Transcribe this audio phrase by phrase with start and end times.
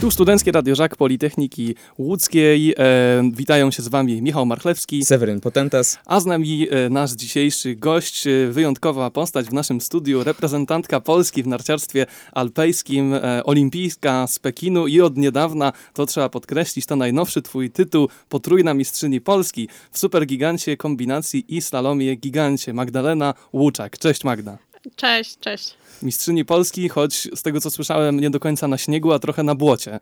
[0.00, 2.74] Tu Studenckie Radio Żak Politechniki Łódzkiej.
[2.78, 5.04] E, witają się z Wami Michał Marchlewski.
[5.04, 5.98] Seweryn Potentas.
[6.06, 11.42] A z nami e, nasz dzisiejszy gość, e, wyjątkowa postać w naszym studiu, reprezentantka Polski
[11.42, 17.42] w narciarstwie alpejskim, e, olimpijska z Pekinu i od niedawna, to trzeba podkreślić, to najnowszy
[17.42, 23.98] Twój tytuł, potrójna mistrzyni Polski w supergigancie kombinacji i slalomie gigancie, Magdalena Łuczak.
[23.98, 24.67] Cześć Magda.
[24.96, 25.74] Cześć, cześć.
[26.02, 29.54] Mistrzyni Polski, choć z tego co słyszałem, nie do końca na śniegu, a trochę na
[29.54, 29.98] błocie.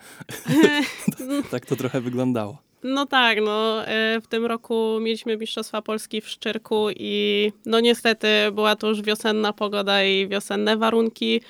[1.51, 2.59] tak to trochę wyglądało.
[2.83, 8.29] No tak, no e, w tym roku mieliśmy Mistrzostwa Polski w Szczyrku i no niestety
[8.53, 11.41] była to już wiosenna pogoda i wiosenne warunki.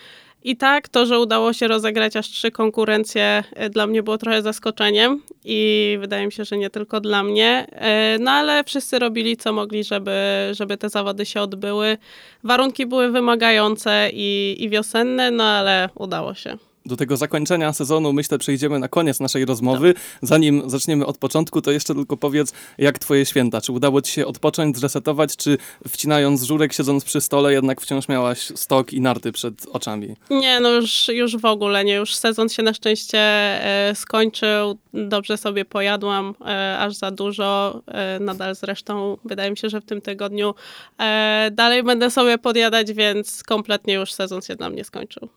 [0.44, 4.42] I tak, to, że udało się rozegrać aż trzy konkurencje, e, dla mnie było trochę
[4.42, 7.66] zaskoczeniem i wydaje mi się, że nie tylko dla mnie.
[7.70, 10.12] E, no ale wszyscy robili co mogli, żeby,
[10.52, 11.98] żeby te zawody się odbyły.
[12.44, 18.38] Warunki były wymagające i, i wiosenne, no ale udało się do tego zakończenia sezonu, myślę,
[18.38, 19.94] przejdziemy na koniec naszej rozmowy.
[20.22, 23.60] Zanim zaczniemy od początku, to jeszcze tylko powiedz, jak twoje święta?
[23.60, 28.38] Czy udało ci się odpocząć, zresetować, czy wcinając żurek, siedząc przy stole, jednak wciąż miałaś
[28.38, 30.16] stok i narty przed oczami?
[30.30, 31.94] Nie, no już, już w ogóle nie.
[31.94, 34.78] Już sezon się na szczęście e, skończył.
[34.94, 37.82] Dobrze sobie pojadłam, e, aż za dużo.
[37.86, 40.54] E, nadal zresztą wydaje mi się, że w tym tygodniu
[40.98, 45.28] e, dalej będę sobie podjadać, więc kompletnie już sezon się dla mnie skończył.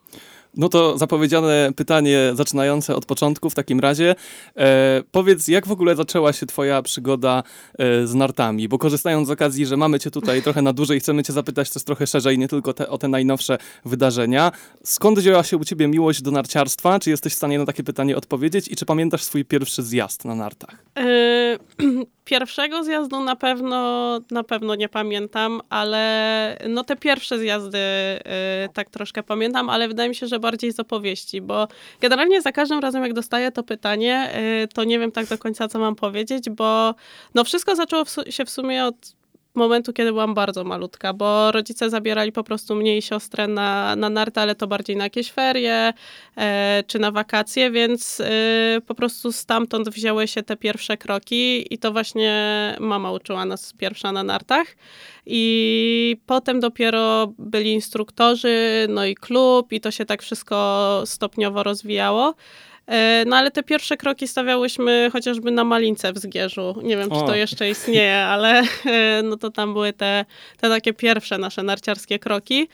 [0.60, 4.16] No to zapowiedziane pytanie zaczynające od początku w takim razie.
[4.58, 7.44] E, powiedz, jak w ogóle zaczęła się twoja przygoda
[7.78, 8.68] e, z nartami?
[8.68, 11.84] Bo korzystając z okazji, że mamy cię tutaj trochę na dłużej, chcemy cię zapytać też
[11.84, 14.52] trochę szerzej, nie tylko te, o te najnowsze wydarzenia.
[14.84, 17.00] Skąd wzięła się u ciebie miłość do narciarstwa?
[17.00, 18.68] Czy jesteś w stanie na takie pytanie odpowiedzieć?
[18.68, 20.86] I czy pamiętasz swój pierwszy zjazd na nartach?
[20.98, 21.58] E,
[22.30, 28.20] pierwszego zjazdu na pewno, na pewno nie pamiętam, ale no te pierwsze zjazdy y,
[28.74, 31.68] tak troszkę pamiętam, ale wydaje mi się, że bardziej z opowieści, bo
[32.02, 34.32] generalnie za każdym razem jak dostaję to pytanie,
[34.64, 36.96] y, to nie wiem tak do końca co mam powiedzieć, bo
[37.36, 39.19] no wszystko zaczęło w się w sumie od
[39.60, 44.10] momentu, kiedy byłam bardzo malutka, bo rodzice zabierali po prostu mnie i siostrę na, na
[44.10, 45.94] narty, ale to bardziej na jakieś ferie
[46.38, 51.78] e, czy na wakacje, więc e, po prostu stamtąd wzięły się te pierwsze kroki i
[51.78, 52.34] to właśnie
[52.80, 54.68] mama uczyła nas pierwsza na nartach.
[55.26, 62.36] I potem dopiero byli instruktorzy, no i klub, i to się tak wszystko stopniowo rozwijało.
[62.90, 66.76] E, no ale te pierwsze kroki stawiałyśmy chociażby na Malince w Zgierzu.
[66.84, 70.26] Nie wiem, czy to jeszcze istnieje, ale e, no to tam były te,
[70.58, 72.68] te takie pierwsze nasze narciarskie kroki.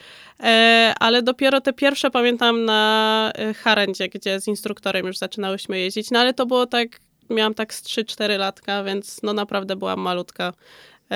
[0.44, 6.12] E, ale dopiero te pierwsze pamiętam na Harendzie, gdzie z instruktorem już zaczynałyśmy jeździć.
[6.12, 6.88] No ale to było tak,
[7.30, 10.54] miałam tak z 3-4 latka, więc no naprawdę byłam malutka.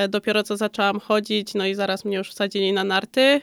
[0.10, 3.42] Dopiero co zaczęłam chodzić, no i zaraz mnie już wsadzili na narty.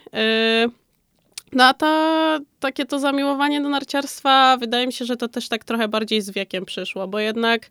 [1.53, 5.65] No a ta, takie to zamiłowanie do narciarstwa, wydaje mi się, że to też tak
[5.65, 7.71] trochę bardziej z wiekiem przyszło, bo jednak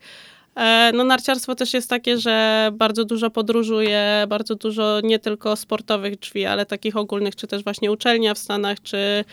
[0.55, 6.19] e, no, narciarstwo też jest takie, że bardzo dużo podróżuje, bardzo dużo nie tylko sportowych
[6.19, 9.25] drzwi, ale takich ogólnych, czy też właśnie uczelnia w Stanach, czy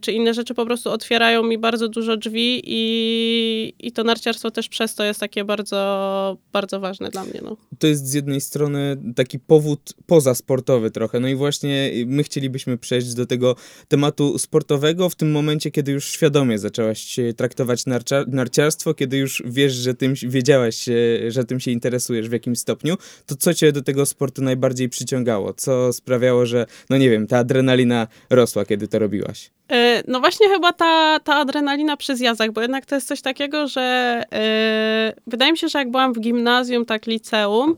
[0.00, 4.68] czy inne rzeczy po prostu otwierają mi bardzo dużo drzwi i, i to narciarstwo też
[4.68, 7.40] przez to jest takie bardzo, bardzo ważne dla mnie.
[7.42, 7.56] No.
[7.78, 13.14] To jest z jednej strony taki powód pozasportowy trochę, no i właśnie my chcielibyśmy przejść
[13.14, 13.56] do tego
[13.88, 19.72] tematu sportowego w tym momencie, kiedy już świadomie zaczęłaś traktować narcia narciarstwo, kiedy już wiesz,
[19.72, 20.84] że tym wiedziałaś,
[21.28, 22.96] że tym się interesujesz w jakimś stopniu,
[23.26, 25.54] to co cię do tego sportu najbardziej przyciągało?
[25.54, 29.39] Co sprawiało, że, no nie wiem, ta adrenalina rosła, kiedy to robiłaś?
[29.72, 33.68] E, no właśnie chyba ta, ta adrenalina przy zjazdach, bo jednak to jest coś takiego,
[33.68, 37.76] że yy, wydaje mi się, że jak byłam w gimnazjum, tak liceum,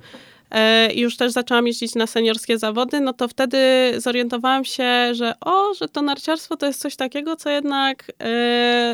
[0.51, 3.59] e, i już też zaczęłam jeździć na seniorskie zawody, no to wtedy
[3.97, 8.13] zorientowałam się, że o, że to narciarstwo to jest coś takiego, co jednak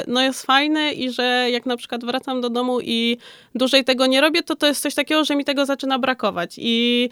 [0.06, 3.19] no jest fajne i że jak na przykład wracam do domu i
[3.55, 6.55] dłużej tego nie robię, to to jest coś takiego, że mi tego zaczyna brakować.
[6.56, 7.09] I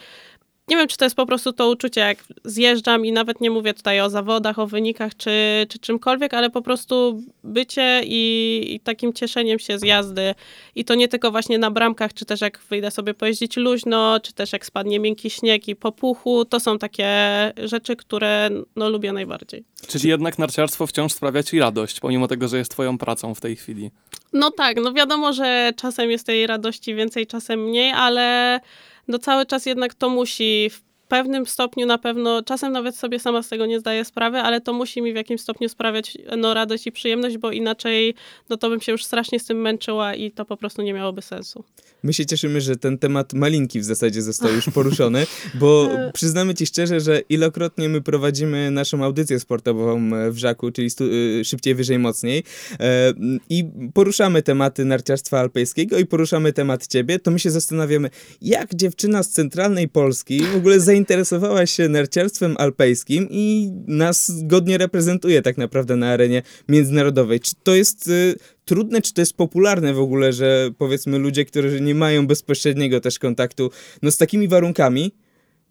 [0.68, 3.74] nie wiem, czy to jest po prostu to uczucie, jak zjeżdżam i nawet nie mówię
[3.74, 5.30] tutaj o zawodach, o wynikach czy,
[5.68, 10.34] czy czymkolwiek, ale po prostu bycie i, i, takim cieszeniem się z jazdy.
[10.74, 14.32] I to nie tylko właśnie na bramkach, czy też jak wyjdę sobie pojeździć luźno, czy
[14.32, 16.44] też jak spadnie miękki śnieg i po puchu.
[16.44, 17.08] To są takie
[17.56, 19.64] rzeczy, które no, lubię najbardziej.
[19.88, 23.56] Czyli jednak narciarstwo wciąż sprawia ci radość, pomimo tego, że jest twoją pracą w tej
[23.56, 23.90] chwili.
[24.32, 28.60] No tak, no wiadomo, że czasem jest tej radości więcej, czasem mniej, ale
[29.08, 30.70] no cały czas jednak to musi
[31.08, 34.72] pewnym stopniu na pewno, czasem nawet sobie sama z tego nie zdaję sprawy, ale to
[34.72, 38.14] musi mi w jakimś stopniu sprawiać no, radość i przyjemność, bo inaczej
[38.48, 41.22] no, to bym się już strasznie z tym męczyła i to po prostu nie miałoby
[41.22, 41.64] sensu.
[42.02, 45.26] My się cieszymy, że ten temat malinki w zasadzie został już poruszony,
[45.60, 51.44] bo przyznamy ci szczerze, że ilokrotnie my prowadzimy naszą audycję sportową w Żaku, czyli y,
[51.44, 52.44] szybciej, wyżej, mocniej
[52.80, 53.12] e,
[53.50, 53.64] i
[53.94, 58.10] poruszamy tematy narciarstwa alpejskiego i poruszamy temat ciebie, to my się zastanawiamy,
[58.42, 65.42] jak dziewczyna z centralnej Polski w ogóle zainteresowała się narciarstwem alpejskim i nas godnie reprezentuje
[65.42, 67.40] tak naprawdę na arenie międzynarodowej.
[67.40, 68.34] Czy to jest y,
[68.64, 73.18] trudne, czy to jest popularne w ogóle, że powiedzmy ludzie, którzy nie mają bezpośredniego też
[73.18, 73.70] kontaktu
[74.02, 75.12] no z takimi warunkami,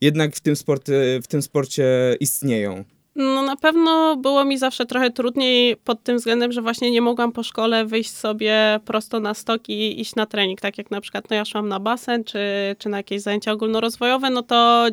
[0.01, 0.89] jednak w tym, sport,
[1.23, 2.83] w tym sporcie istnieją.
[3.15, 7.31] No na pewno było mi zawsze trochę trudniej pod tym względem, że właśnie nie mogłam
[7.31, 10.61] po szkole wyjść sobie prosto na stok i iść na trening.
[10.61, 12.39] Tak jak na przykład no ja szłam na basen, czy,
[12.79, 14.87] czy na jakieś zajęcia ogólnorozwojowe, no to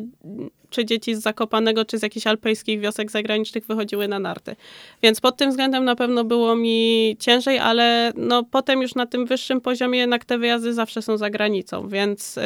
[0.69, 4.55] czy dzieci z Zakopanego, czy z jakichś alpejskich wiosek zagranicznych wychodziły na narty.
[5.03, 9.25] Więc pod tym względem na pewno było mi ciężej, ale no potem już na tym
[9.25, 12.43] wyższym poziomie jednak te wyjazdy zawsze są za granicą, więc yy,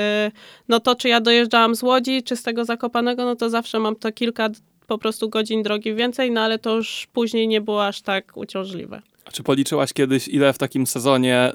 [0.69, 3.95] no to czy ja dojeżdżałam z Łodzi, czy z tego Zakopanego, no to zawsze mam
[3.95, 4.49] to kilka
[4.87, 9.01] po prostu godzin drogi więcej, no ale to już później nie było aż tak uciążliwe.
[9.25, 11.51] A czy policzyłaś kiedyś, ile w takim sezonie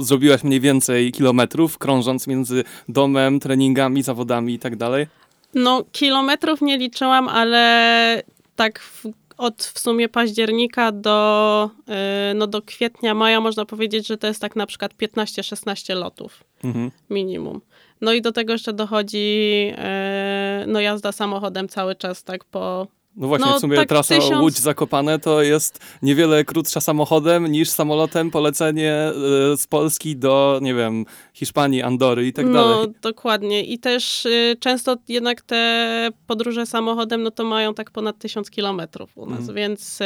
[0.00, 5.06] zrobiłaś mniej więcej kilometrów, krążąc między domem, treningami, zawodami i tak dalej?
[5.54, 8.22] No, kilometrów nie liczyłam, ale
[8.56, 9.06] tak w,
[9.36, 11.94] od w sumie października do, yy,
[12.34, 16.90] no do kwietnia, maja można powiedzieć, że to jest tak na przykład 15-16 lotów mhm.
[17.10, 17.60] minimum.
[18.04, 22.86] No i do tego jeszcze dochodzi yy, no jazda samochodem cały czas tak po
[23.16, 24.42] no właśnie, no, w sumie tak trasa tysiąc...
[24.42, 29.12] Łódź-Zakopane to jest niewiele krótsza samochodem niż samolotem polecenie e,
[29.56, 31.04] z Polski do, nie wiem,
[31.34, 32.86] Hiszpanii, Andory i tak no, dalej.
[32.86, 33.64] No, dokładnie.
[33.64, 39.18] I też y, często jednak te podróże samochodem, no to mają tak ponad tysiąc kilometrów
[39.18, 39.54] u nas, mm.
[39.54, 40.04] więc y,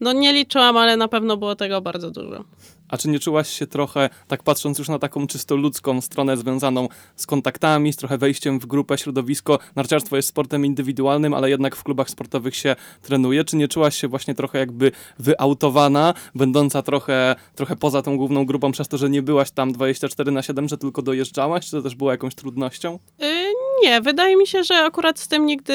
[0.00, 2.44] no nie liczyłam, ale na pewno było tego bardzo dużo.
[2.88, 6.88] A czy nie czułaś się trochę, tak patrząc już na taką czysto ludzką stronę związaną
[7.16, 9.58] z kontaktami, z trochę wejściem w grupę, środowisko?
[9.76, 13.44] Narciarstwo jest sportem indywidualnym, ale jednak w klubach sportowych się trenuje.
[13.44, 18.72] Czy nie czułaś się właśnie trochę jakby wyautowana, będąca trochę, trochę poza tą główną grupą
[18.72, 21.64] przez to, że nie byłaś tam 24 na 7, że tylko dojeżdżałaś?
[21.64, 22.98] Czy to też było jakąś trudnością?
[23.18, 25.74] Yy, nie, wydaje mi się, że akurat z tym nigdy,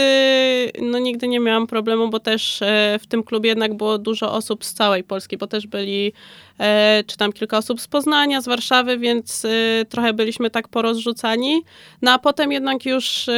[0.81, 4.65] no nigdy nie miałam problemu, bo też e, w tym klubie jednak było dużo osób
[4.65, 6.13] z całej Polski, bo też byli
[6.59, 11.61] e, czy tam kilka osób z Poznania, z Warszawy, więc e, trochę byliśmy tak porozrzucani.
[12.01, 13.29] No a potem jednak już,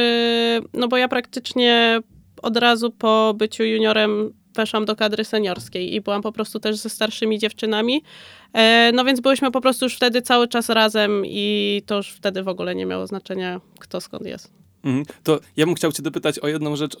[0.72, 2.00] no bo ja praktycznie
[2.42, 6.88] od razu po byciu juniorem weszłam do kadry seniorskiej i byłam po prostu też ze
[6.88, 8.02] starszymi dziewczynami.
[8.92, 12.48] No więc byliśmy po prostu już wtedy cały czas razem i to już wtedy w
[12.48, 14.65] ogóle nie miało znaczenia, kto skąd jest.
[14.84, 15.04] Mhm.
[15.22, 16.96] To ja bym chciał cię dopytać o jedną rzecz,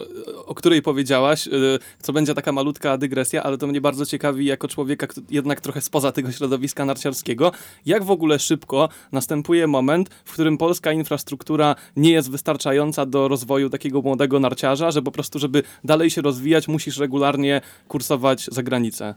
[0.46, 4.68] o której powiedziałaś, y, co będzie taka malutka dygresja, ale to mnie bardzo ciekawi jako
[4.68, 7.52] człowieka jednak trochę spoza tego środowiska narciarskiego.
[7.86, 13.70] Jak w ogóle szybko następuje moment, w którym polska infrastruktura nie jest wystarczająca do rozwoju
[13.70, 19.14] takiego młodego narciarza, że po prostu, żeby dalej się rozwijać, musisz regularnie kursować za granicę?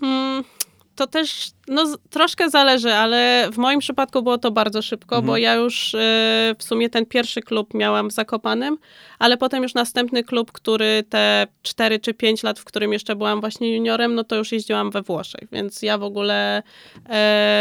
[0.00, 0.44] Hmm
[0.94, 5.26] to też no, troszkę zależy, ale w moim przypadku było to bardzo szybko, mhm.
[5.26, 5.98] bo ja już y,
[6.58, 8.78] w sumie ten pierwszy klub miałam w Zakopanym,
[9.18, 13.40] ale potem już następny klub, który te 4 czy 5 lat, w którym jeszcze byłam
[13.40, 16.62] właśnie juniorem, no to już jeździłam we Włoszech, więc ja w ogóle y,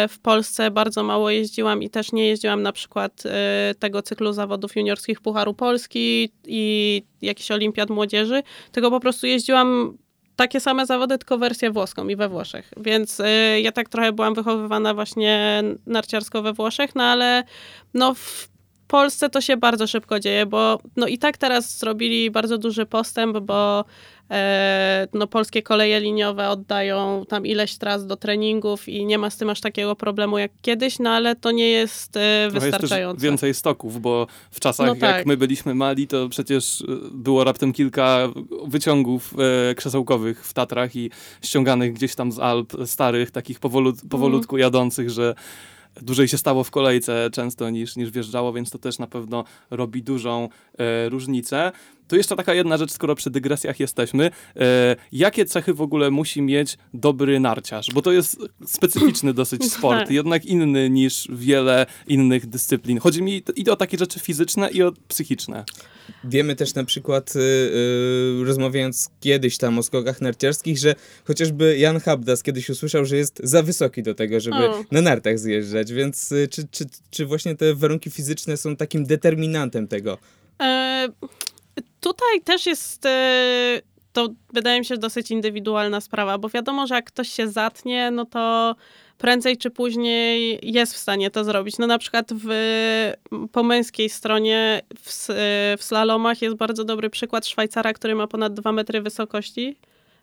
[0.07, 3.29] w Polsce bardzo mało jeździłam i też nie jeździłam na przykład y,
[3.75, 9.97] tego cyklu zawodów juniorskich Pucharu Polski i jakichś olimpiad młodzieży, tylko po prostu jeździłam
[10.35, 12.73] takie same zawody, tylko wersję włoską i we Włoszech.
[12.77, 13.25] Więc y,
[13.61, 17.43] ja tak trochę byłam wychowywana właśnie narciarsko we Włoszech, no ale
[17.93, 18.52] no w
[18.93, 23.37] Polsce to się bardzo szybko dzieje, bo no i tak teraz zrobili bardzo duży postęp,
[23.39, 23.85] bo
[24.31, 29.37] e, no, polskie koleje liniowe oddają tam ileś tras do treningów i nie ma z
[29.37, 33.15] tym aż takiego problemu jak kiedyś, no ale to nie jest e, wystarczające.
[33.15, 35.15] Jest więcej stoków, bo w czasach no tak.
[35.15, 38.29] jak my byliśmy mali, to przecież e, było raptem kilka
[38.67, 39.33] wyciągów
[39.71, 44.61] e, krzesełkowych w Tatrach i ściąganych gdzieś tam z Alp starych, takich powolut, powolutku mm.
[44.61, 45.35] jadących, że
[46.01, 50.03] dłużej się stało w kolejce często niż, niż wjeżdżało, więc to też na pewno robi
[50.03, 51.71] dużą e, różnicę.
[52.07, 54.31] To jeszcze taka jedna rzecz, skoro przy dygresjach jesteśmy.
[54.55, 57.87] E, jakie cechy w ogóle musi mieć dobry narciarz?
[57.93, 60.11] Bo to jest specyficzny dosyć sport, tak.
[60.11, 62.99] jednak inny niż wiele innych dyscyplin.
[62.99, 65.63] Chodzi mi i o takie rzeczy fizyczne, i o psychiczne.
[66.23, 72.43] Wiemy też na przykład, yy, rozmawiając kiedyś tam o skokach narciarskich, że chociażby Jan Habdas
[72.43, 74.83] kiedyś usłyszał, że jest za wysoki do tego, żeby o.
[74.91, 79.87] na nartach zjeżdżać, więc y, czy, czy, czy właśnie te warunki fizyczne są takim determinantem
[79.87, 80.17] tego?
[80.61, 81.09] E,
[82.03, 83.81] tutaj też jest e,
[84.13, 88.25] to wydaje mi się dosyć indywidualna sprawa, bo wiadomo, że jak ktoś się zatnie, no
[88.25, 88.75] to
[89.17, 91.77] prędzej czy później jest w stanie to zrobić.
[91.77, 92.47] No na przykład w,
[93.51, 95.27] po męskiej stronie w,
[95.77, 99.77] w slalomach jest bardzo dobry przykład Szwajcara, który ma ponad 2 metry wysokości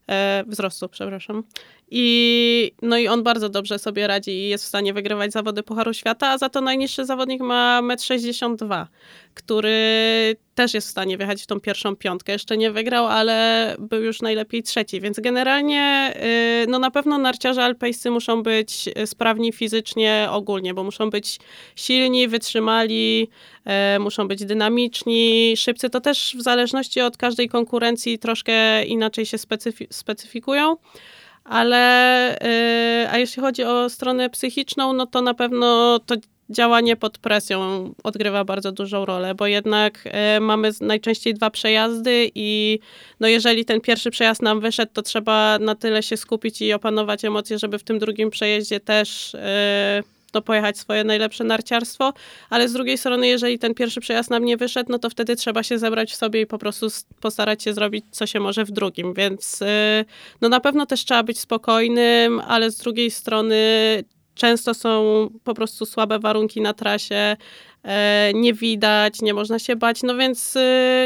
[0.09, 1.43] e, wzrostu, przepraszam.
[1.91, 5.95] I, no i on bardzo dobrze sobie radzi i jest w stanie wygrywać zawody Pucharu
[5.95, 8.87] Świata, a za to najniższy zawodnik ma 1,62 m,
[9.35, 12.33] który też jest w stanie wjechać w tą pierwszą piątkę.
[12.33, 16.15] Jeszcze nie wygrał, ale był już najlepiej trzeci, więc generalnie
[16.65, 21.39] y, no na pewno narciarze alpejscy muszą być sprawni fizycznie ogólnie, bo muszą być
[21.77, 23.29] silni, wytrzymali,
[23.65, 25.91] e, muszą być dynamiczni, szybcy.
[25.91, 30.77] To też w zależności od każdej konkurencji troszkę inaczej się specyfi specyfikują
[31.45, 32.39] ale
[33.03, 36.17] yy, a jeśli chodzi o stronę psychiczną, no to na pewno to
[36.51, 42.79] działanie pod presją odgrywa bardzo dużą rolę, bo jednak y, mamy najczęściej dwa przejazdy i
[43.21, 47.25] no jeżeli ten pierwszy przejazd nam wyszedł, to trzeba na tyle się skupić i opanować
[47.25, 49.37] emocje, żeby w tym drugim przejeździe też
[50.35, 52.13] no, pojechać swoje najlepsze narciarstwo,
[52.51, 55.63] ale z drugiej strony, jeżeli ten pierwszy przejazd nam nie wyszedł, no to wtedy trzeba
[55.63, 56.87] się zebrać w sobie i po prostu
[57.21, 60.05] postarać się zrobić, co się może w drugim, więc y,
[60.41, 63.65] no na pewno też trzeba być spokojnym, ale z drugiej strony
[64.35, 67.37] często są po prostu słabe warunki na trasie,
[68.35, 70.61] nie widać, nie można się bać, no więc y,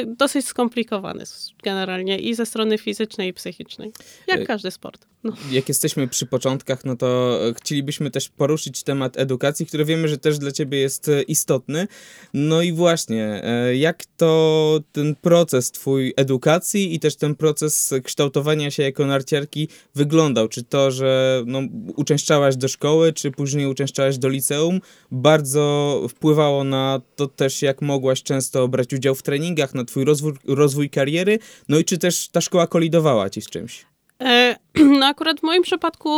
[0.07, 1.25] dosyć skomplikowany
[1.63, 3.93] generalnie i ze strony fizycznej i psychicznej,
[4.27, 5.07] jak e, każdy sport.
[5.25, 5.33] No.
[5.51, 10.39] Jak jesteśmy przy początkach, no to chcielibyśmy też poruszyć temat edukacji, który wiemy, że też
[10.39, 11.87] dla ciebie jest e, istotny.
[12.35, 13.43] No i właśnie,
[13.75, 20.49] jak to ten proces twój edukacji i też ten proces kształtowania się jako narciarki wyglądał?
[20.49, 21.61] Czy to, że no,
[21.97, 28.23] uczęszczałaś do szkoły, czy później uczęszczałaś do liceum, bardzo wpływało na to też, jak mogłaś
[28.23, 32.41] często brać udział w treningach, na twój rozwój, rozwój kariery, no i czy też ta
[32.41, 33.87] szkoła kolidowała ci z czymś?
[34.23, 34.57] E,
[35.01, 36.11] no akurat w moim przypadku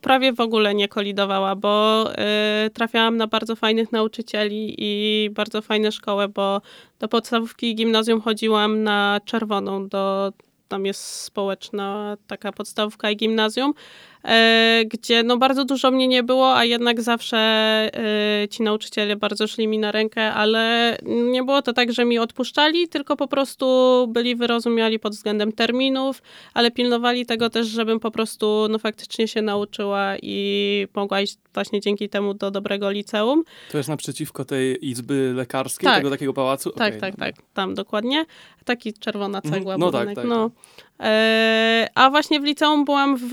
[0.00, 2.04] prawie w ogóle nie kolidowała, bo
[2.66, 6.60] y, trafiałam na bardzo fajnych nauczycieli i bardzo fajne szkoły, bo
[6.98, 10.32] do podstawówki i gimnazjum chodziłam na czerwoną, do,
[10.68, 13.74] tam jest społeczna taka podstawówka i gimnazjum.
[14.24, 19.46] E, gdzie no bardzo dużo mnie nie było, a jednak zawsze e, ci nauczyciele bardzo
[19.46, 23.66] szli mi na rękę, ale nie było to tak, że mi odpuszczali, tylko po prostu
[24.12, 26.22] byli wyrozumiali pod względem terminów,
[26.54, 31.80] ale pilnowali tego też, żebym po prostu no faktycznie się nauczyła i mogła iść właśnie
[31.80, 33.44] dzięki temu do dobrego liceum.
[33.70, 35.96] To jest naprzeciwko tej izby lekarskiej, tak.
[35.96, 36.70] tego takiego pałacu?
[36.70, 37.00] Tak, okay.
[37.00, 38.26] tak, tak, tam dokładnie.
[38.64, 40.06] Taki czerwona cegła no, budynek.
[40.06, 40.50] Tak, tak, no.
[41.00, 43.28] E, a właśnie w liceum byłam w,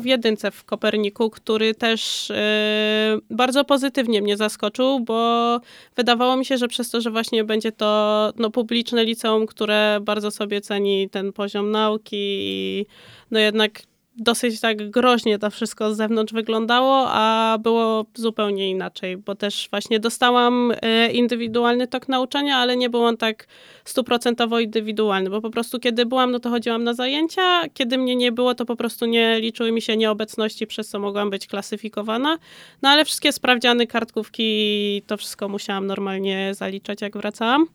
[0.00, 5.60] w jedynce w Koperniku, który też e, bardzo pozytywnie mnie zaskoczył, bo
[5.96, 10.30] wydawało mi się, że przez to, że właśnie będzie to no, publiczne liceum, które bardzo
[10.30, 12.86] sobie ceni ten poziom nauki i
[13.30, 13.82] no jednak
[14.16, 20.00] dosyć tak groźnie to wszystko z zewnątrz wyglądało, a było zupełnie inaczej, bo też właśnie
[20.00, 23.46] dostałam e, indywidualny tok nauczania, ale nie był on tak
[23.84, 28.32] stuprocentowo indywidualny, bo po prostu kiedy byłam, no to chodziłam na zajęcia, kiedy mnie nie
[28.32, 32.38] było, to po prostu nie liczyły mi się nieobecności, przez co mogłam być klasyfikowana,
[32.82, 37.66] no ale wszystkie sprawdziany, kartkówki, to wszystko musiałam normalnie zaliczać, jak wracałam.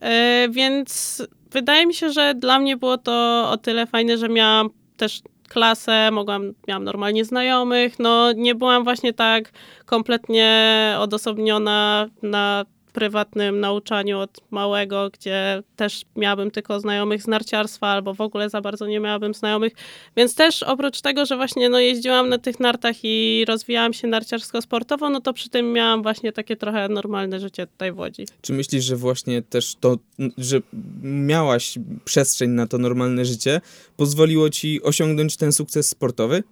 [0.00, 4.70] E, więc wydaje mi się, że dla mnie było to o tyle fajne, że miałam
[4.96, 9.52] też klasę, mogłam, miałam normalnie znajomych, no nie byłam właśnie tak
[9.86, 18.14] kompletnie odosobniona na prywatnym nauczaniu od małego, gdzie też miałabym tylko znajomych z narciarstwa albo
[18.14, 19.72] w ogóle za bardzo nie miałabym znajomych.
[20.16, 25.10] Więc też oprócz tego, że właśnie no, jeździłam na tych nartach i rozwijałam się narciarsko-sportowo,
[25.10, 28.26] no to przy tym miałam właśnie takie trochę normalne życie tutaj w Łodzi.
[28.42, 29.96] Czy myślisz, że właśnie też to,
[30.38, 30.60] że
[31.02, 33.60] miałaś przestrzeń na to normalne życie,
[33.96, 36.42] pozwoliło ci osiągnąć ten sukces sportowy?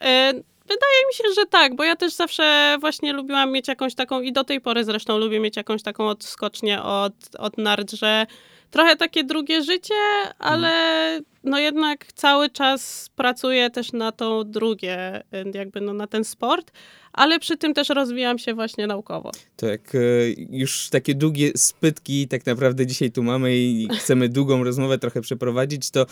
[0.00, 0.32] E
[0.68, 4.32] Wydaje mi się, że tak, bo ja też zawsze właśnie lubiłam mieć jakąś taką, i
[4.32, 8.26] do tej pory zresztą lubię mieć jakąś taką odskocznię od, od nart, że
[8.70, 9.94] trochę takie drugie życie,
[10.38, 10.72] ale
[11.44, 15.22] no jednak cały czas pracuję też na to drugie,
[15.54, 16.72] jakby no na ten sport,
[17.18, 19.32] ale przy tym też rozwijam się właśnie naukowo.
[19.56, 19.98] Tak, e,
[20.50, 25.90] już takie długie spytki tak naprawdę dzisiaj tu mamy i chcemy długą rozmowę trochę przeprowadzić,
[25.90, 26.06] to e,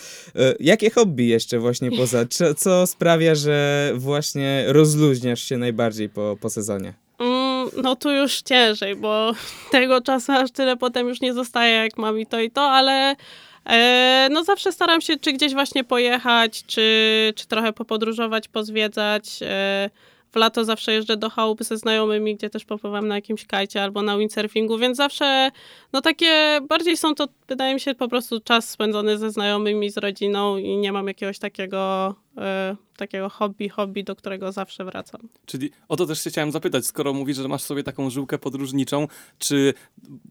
[0.59, 2.25] jakie hobby jeszcze właśnie poza,
[2.57, 6.93] co sprawia, że właśnie rozluźniasz się najbardziej po, po sezonie?
[7.19, 9.31] Mm, no tu już ciężej, bo
[9.71, 13.15] tego czasu aż tyle potem już nie zostaje, jak mam i to i to, ale
[13.65, 19.39] e, no zawsze staram się czy gdzieś właśnie pojechać, czy, czy trochę popodróżować, pozwiedzać.
[20.31, 24.01] W lato zawsze jeżdżę do chałup ze znajomymi, gdzie też popływam na jakimś kajcie albo
[24.01, 25.51] na windsurfingu, więc zawsze,
[25.93, 29.97] no takie, bardziej są to, wydaje mi się, po prostu czas spędzony ze znajomymi, z
[29.97, 35.21] rodziną i nie mam jakiegoś takiego, e, takiego hobby, hobby, do którego zawsze wracam.
[35.45, 39.07] Czyli o to też się chciałem zapytać, skoro mówisz, że masz sobie taką żyłkę podróżniczą,
[39.39, 39.73] czy,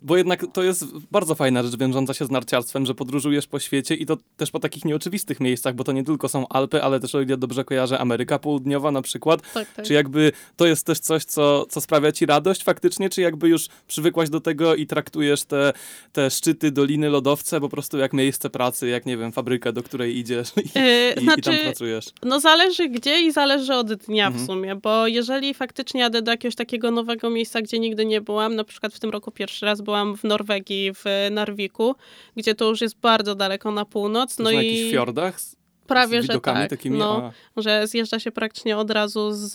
[0.02, 3.94] bo jednak to jest bardzo fajna rzecz wiążąca się z narciarstwem, że podróżujesz po świecie
[3.94, 7.14] i to też po takich nieoczywistych miejscach, bo to nie tylko są Alpy, ale też
[7.14, 9.52] o ile dobrze kojarzę Ameryka Południowa na przykład.
[9.54, 9.86] Tak, tak.
[9.86, 13.68] Czy jakby to jest też coś, co, co sprawia ci radość faktycznie, czy jakby już
[13.86, 15.72] przywykłaś do tego i traktujesz te,
[16.12, 20.16] te szczyty, doliny, lodowce po prostu jak miejsce pracy, jak nie wiem, fabrykę, do której
[20.18, 22.06] idziesz i, E, i, i znaczy, tam pracujesz?
[22.22, 24.44] No zależy gdzie i zależy od dnia Mhm.
[24.44, 28.54] w sumie, bo jeżeli faktycznie jadę do jakiegoś takiego nowego miejsca, gdzie nigdy nie byłam,
[28.56, 31.94] na przykład w tym roku pierwszy raz byłam w Norwegii, w Narwiku,
[32.36, 35.40] gdzie to już jest bardzo daleko na północ, To no na i jakichś fiordach?
[35.40, 36.98] Z, prawie, że tak, takimi?
[36.98, 37.60] no, A.
[37.62, 39.54] że zjeżdża się praktycznie od razu z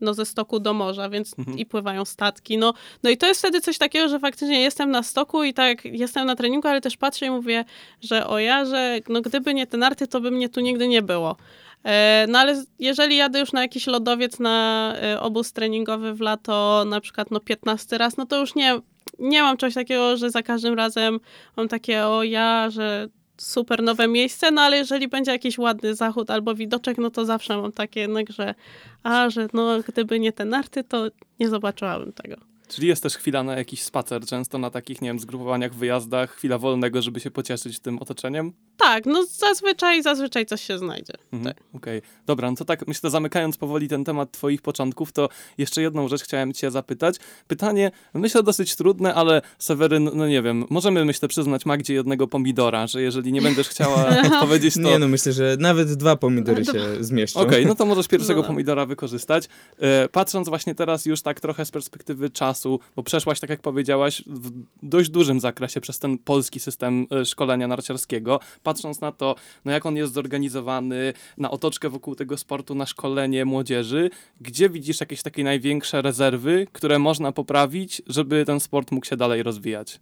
[0.00, 1.58] no ze stoku do morza, więc Mhm.
[1.58, 2.58] i pływają statki.
[2.58, 5.84] No, no i to jest wtedy coś takiego, że faktycznie jestem na stoku i tak
[5.84, 7.64] jestem na treningu, ale też patrzę i mówię,
[8.00, 11.02] że o ja, że no gdyby nie te narty, to by mnie tu nigdy nie
[11.02, 11.36] było.
[11.84, 16.84] E, No ale jeżeli jadę już na jakiś lodowiec na e, obóz treningowy w lato,
[16.86, 18.80] na przykład no 15 raz, no to już nie,
[19.18, 21.20] nie mam czegoś takiego, że za każdym razem
[21.56, 26.30] mam takie o ja, że super nowe miejsce, no ale jeżeli będzie jakiś ładny zachód
[26.30, 28.54] albo widoczek, no to zawsze mam takie jednak, że
[29.02, 31.08] a, że no gdyby nie te narty, to
[31.40, 32.36] nie zobaczyłabym tego.
[32.68, 36.58] Czyli jest też chwila na jakiś spacer, często na takich, nie wiem, zgrupowaniach, wyjazdach, chwila
[36.58, 38.52] wolnego, żeby się pocieszyć tym otoczeniem?
[38.76, 41.12] Tak, no zazwyczaj, zazwyczaj coś się znajdzie.
[41.32, 41.64] Mhm, Tak.
[41.74, 45.28] Okej, dobra, no to tak myślę, zamykając powoli ten temat twoich początków, to
[45.58, 47.16] jeszcze jedną rzecz chciałem cię zapytać.
[47.48, 52.86] Pytanie, myślę dosyć trudne, ale Seweryn, no nie wiem, możemy myślę przyznać Magdzie jednego pomidora,
[52.86, 54.80] że jeżeli nie będziesz chciała odpowiedzieć, to...
[54.80, 57.40] Nie no, myślę, że nawet dwa pomidory się zmieszczą.
[57.40, 58.46] Okej, no to możesz pierwszego No.
[58.46, 59.48] pomidora wykorzystać.
[59.78, 64.22] E, patrząc właśnie teraz już tak trochę z perspektywy czasu, bo przeszłaś, tak jak powiedziałaś,
[64.26, 64.50] w
[64.82, 68.40] dość dużym zakresie przez ten polski system e, szkolenia narciarskiego.
[68.66, 73.44] Patrząc na to, no jak on jest zorganizowany, na otoczkę wokół tego sportu, na szkolenie
[73.44, 79.16] młodzieży, gdzie widzisz jakieś takie największe rezerwy, które można poprawić, żeby ten sport mógł się
[79.16, 79.98] dalej rozwijać?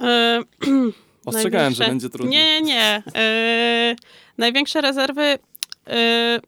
[0.00, 0.40] E,
[1.26, 2.30] Ostrzegałem, że największe- będzie trudno.
[2.32, 3.02] Nie, nie.
[3.14, 3.96] E,
[4.38, 5.38] największe rezerwy.
[5.86, 6.40] E,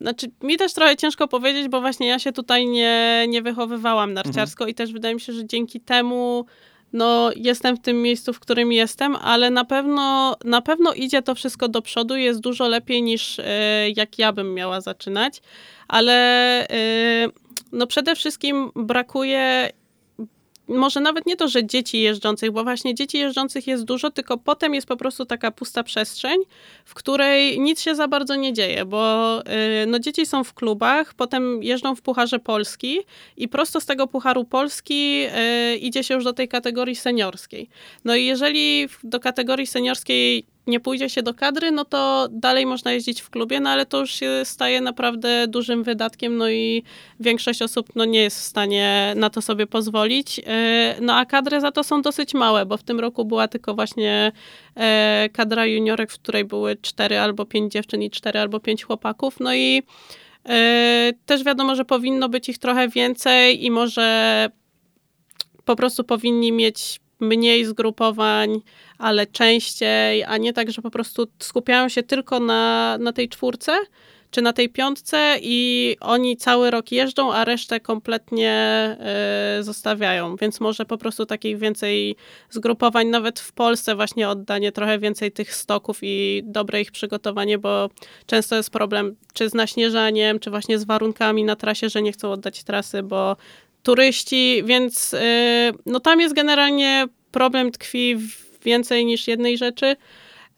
[0.00, 4.64] znaczy, mi też trochę ciężko powiedzieć, bo właśnie ja się tutaj nie, nie wychowywałam narciarsko
[4.64, 4.70] Mhm.
[4.70, 6.46] i też wydaje mi się, że dzięki temu
[6.92, 11.34] no, jestem w tym miejscu, w którym jestem, ale na pewno, na pewno idzie to
[11.34, 13.44] wszystko do przodu jest dużo lepiej niż e,
[13.90, 15.42] jak ja bym miała zaczynać,
[15.88, 16.14] ale
[16.68, 17.28] e,
[17.72, 19.70] no przede wszystkim brakuje
[20.68, 24.74] może nawet nie to, że dzieci jeżdżących, bo właśnie dzieci jeżdżących jest dużo, tylko potem
[24.74, 26.38] jest po prostu taka pusta przestrzeń,
[26.84, 29.40] w której nic się za bardzo nie dzieje, bo
[29.82, 32.98] y, no, dzieci są w klubach, potem jeżdżą w Pucharze Polski
[33.36, 35.26] i prosto z tego Pucharu Polski
[35.72, 37.68] y, idzie się już do tej kategorii seniorskiej.
[38.04, 42.92] No i jeżeli do kategorii seniorskiej nie pójdzie się do kadry, no to dalej można
[42.92, 46.82] jeździć w klubie, no ale to już się staje naprawdę dużym wydatkiem, no i
[47.20, 50.38] większość osób no, nie jest w stanie na to sobie pozwolić.
[50.38, 50.44] Yy,
[51.00, 54.32] No a kadry za to są dosyć małe, bo w tym roku była tylko właśnie
[54.76, 59.40] e, kadra juniorek, w której były cztery albo pięć dziewczyn i cztery albo pięć chłopaków.
[59.40, 59.82] No i
[60.48, 64.50] e, też wiadomo, że powinno być ich trochę więcej i może
[65.64, 68.60] po prostu powinni mieć mniej zgrupowań,
[68.98, 73.72] ale częściej, a nie tak, że po prostu skupiają się tylko na, na tej czwórce
[74.30, 80.36] czy na tej piątce i oni cały rok jeżdżą, a resztę kompletnie e, zostawiają.
[80.36, 82.16] Więc może po prostu takich więcej
[82.50, 87.90] zgrupowań, nawet w Polsce właśnie oddanie trochę więcej tych stoków i dobre ich przygotowanie, bo
[88.26, 92.32] często jest problem czy z naśnieżaniem, czy właśnie z warunkami na trasie, że nie chcą
[92.32, 93.36] oddać trasy, bo
[93.86, 95.18] turyści, więc y,
[95.86, 99.86] no tam jest generalnie problem tkwi w więcej niż jednej rzeczy.
[99.86, 100.00] Jest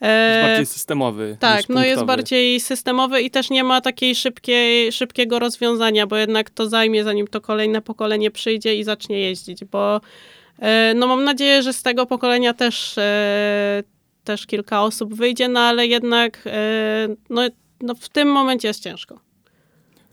[0.01, 1.37] E, bardziej systemowy.
[1.41, 6.51] tak, no jest bardziej systemowy i też nie ma takiej szybkiej, szybkiego rozwiązania, bo jednak
[6.51, 10.01] to zajmie, zanim to kolejne pokolenie przyjdzie i zacznie jeździć, bo
[10.59, 13.83] e, no mam nadzieję, że z tego pokolenia też, e,
[14.25, 16.45] też kilka osób wyjdzie, no ale jednak
[17.31, 17.43] no,
[17.81, 19.28] no w tym momencie jest ciężko.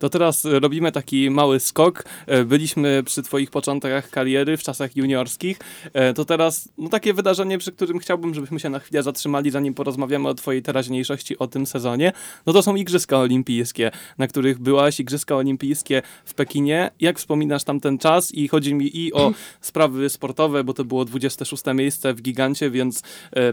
[0.05, 2.03] To teraz e, robimy taki mały skok.
[2.27, 5.59] E, Byliśmy przy twoich początkach kariery w czasach juniorskich.
[5.93, 9.73] E, To teraz no, takie wydarzenie, przy którym chciałbym, żebyśmy się na chwilę zatrzymali, zanim
[9.73, 12.11] porozmawiamy o twojej teraźniejszości, o tym sezonie.
[12.45, 14.99] No to są Igrzyska Olimpijskie, na których byłaś.
[14.99, 16.91] Igrzyska Olimpijskie w Pekinie.
[16.99, 18.33] Jak wspominasz tamten czas?
[18.33, 23.03] I chodzi mi i o sprawy sportowe, bo to było 26 miejsce w Gigancie, więc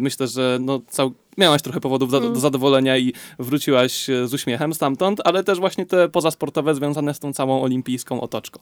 [0.00, 2.32] myślę, że no, cał miałaś trochę powodów do, Mm.
[2.34, 7.18] do zadowolenia i wróciłaś e, z uśmiechem stamtąd, ale też właśnie te pozasportowe związane z
[7.18, 8.60] tą całą olimpijską otoczką.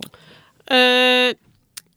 [0.71, 1.35] E,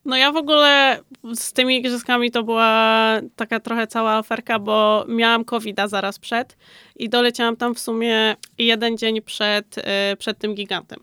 [0.06, 1.00] No ja w ogóle
[1.36, 6.58] z tymi igrzyskami to była taka trochę cała aferka, bo miałam covid zaraz przed
[6.96, 11.00] i doleciałam tam w sumie jeden dzień przed, e, przed tym gigantem.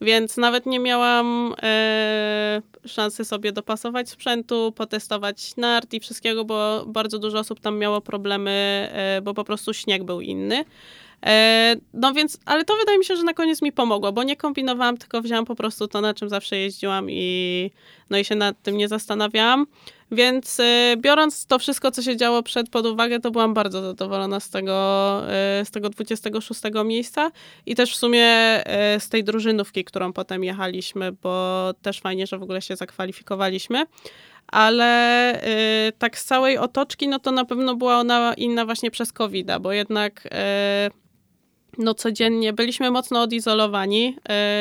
[0.00, 7.18] Więc nawet nie miałam e, szansy sobie dopasować sprzętu, potestować nart i wszystkiego, bo bardzo
[7.18, 10.64] dużo osób tam miało problemy, e, bo po prostu śnieg był inny.
[11.26, 14.36] E, No więc, ale to wydaje mi się, że na koniec mi pomogło, bo nie
[14.36, 17.70] kombinowałam, tylko wzięłam po prostu to, na czym zawsze jeździłam i
[18.10, 19.66] no i się nad tym nie zastanawiałam.
[20.10, 24.40] Więc e, biorąc to wszystko, co się działo przed pod uwagę, to byłam bardzo zadowolona
[24.40, 24.72] z tego,
[25.28, 27.30] e, z tego 26 miejsca
[27.66, 28.24] i też w sumie
[28.98, 33.84] z tej drużynówki, którą potem jechaliśmy, bo też fajnie, że w ogóle się zakwalifikowaliśmy.
[34.52, 35.34] Ale
[35.88, 39.48] y, tak z całej otoczki, no to na pewno była ona inna właśnie przez covid
[39.60, 40.28] bo jednak y,
[41.78, 44.16] no codziennie byliśmy mocno odizolowani.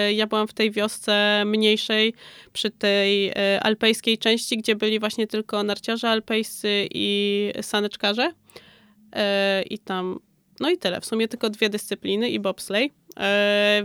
[0.09, 2.13] Y, Ja byłam w tej wiosce mniejszej,
[2.53, 8.31] przy tej y, alpejskiej części, gdzie byli właśnie tylko narciarze alpejscy i saneczkarze.
[8.31, 10.19] Y, I tam,
[10.59, 11.01] no i tyle.
[11.01, 12.93] W sumie tylko dwie dyscypliny i bobsleigh.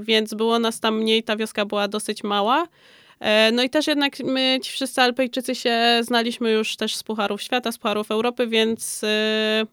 [0.01, 2.69] Więc było nas tam mniej, ta wioska była dosyć mała.
[3.23, 7.43] E, No i też jednak my, ci wszyscy Alpejczycy się znaliśmy już też z Pucharów
[7.43, 9.67] Świata, z Pucharów Europy, więc e,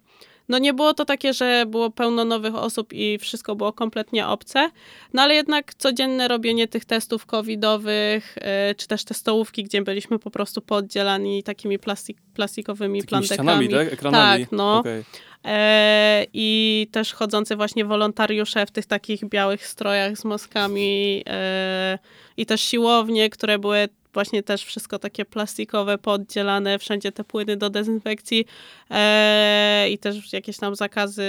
[0.49, 4.69] no nie było to takie, że było pełno nowych osób i wszystko było kompletnie obce,
[5.13, 10.19] no ale jednak codzienne robienie tych testów covidowych, e, czy też te stołówki, gdzie byliśmy
[10.19, 13.35] po prostu pooddzielani takimi plastik, plastikowymi Takimi plandekami.
[13.35, 13.93] ścianami, tak?
[13.93, 14.43] Ekranami.
[14.43, 14.77] Tak, no.
[14.79, 15.03] Okej.
[15.45, 21.99] E, I też chodzący właśnie wolontariusze w tych takich białych strojach z maskami e,
[22.37, 27.69] i też siłownie, które były właśnie też wszystko takie plastikowe, pooddzielane, wszędzie te płyny do
[27.69, 28.45] dezynfekcji
[28.89, 31.23] e, i też jakieś tam zakazy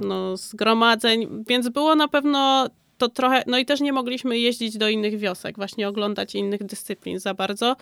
[0.00, 4.88] no, zgromadzeń, więc było na pewno to trochę, no i też nie mogliśmy jeździć do
[4.88, 7.76] innych wiosek, właśnie oglądać innych dyscyplin za bardzo.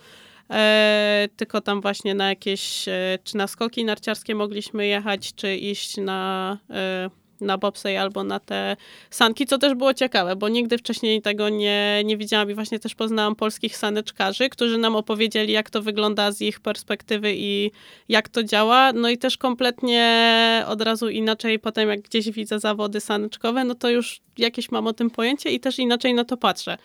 [0.49, 5.97] E, tylko tam właśnie na jakieś, e, czy na skoki narciarskie mogliśmy jechać, czy iść
[5.97, 7.09] na, e,
[7.41, 8.77] na bobsleigh albo na te
[9.09, 12.95] sanki, co też było ciekawe, bo nigdy wcześniej tego nie, nie widziałam i właśnie też
[12.95, 17.71] poznałam polskich saneczkarzy, którzy nam opowiedzieli, jak to wygląda z ich perspektywy i
[18.09, 18.93] jak to działa.
[18.93, 23.89] No i też kompletnie od razu inaczej potem, jak gdzieś widzę zawody saneczkowe, no to
[23.89, 26.77] już jakieś mam o tym pojęcie i też inaczej na to patrzę.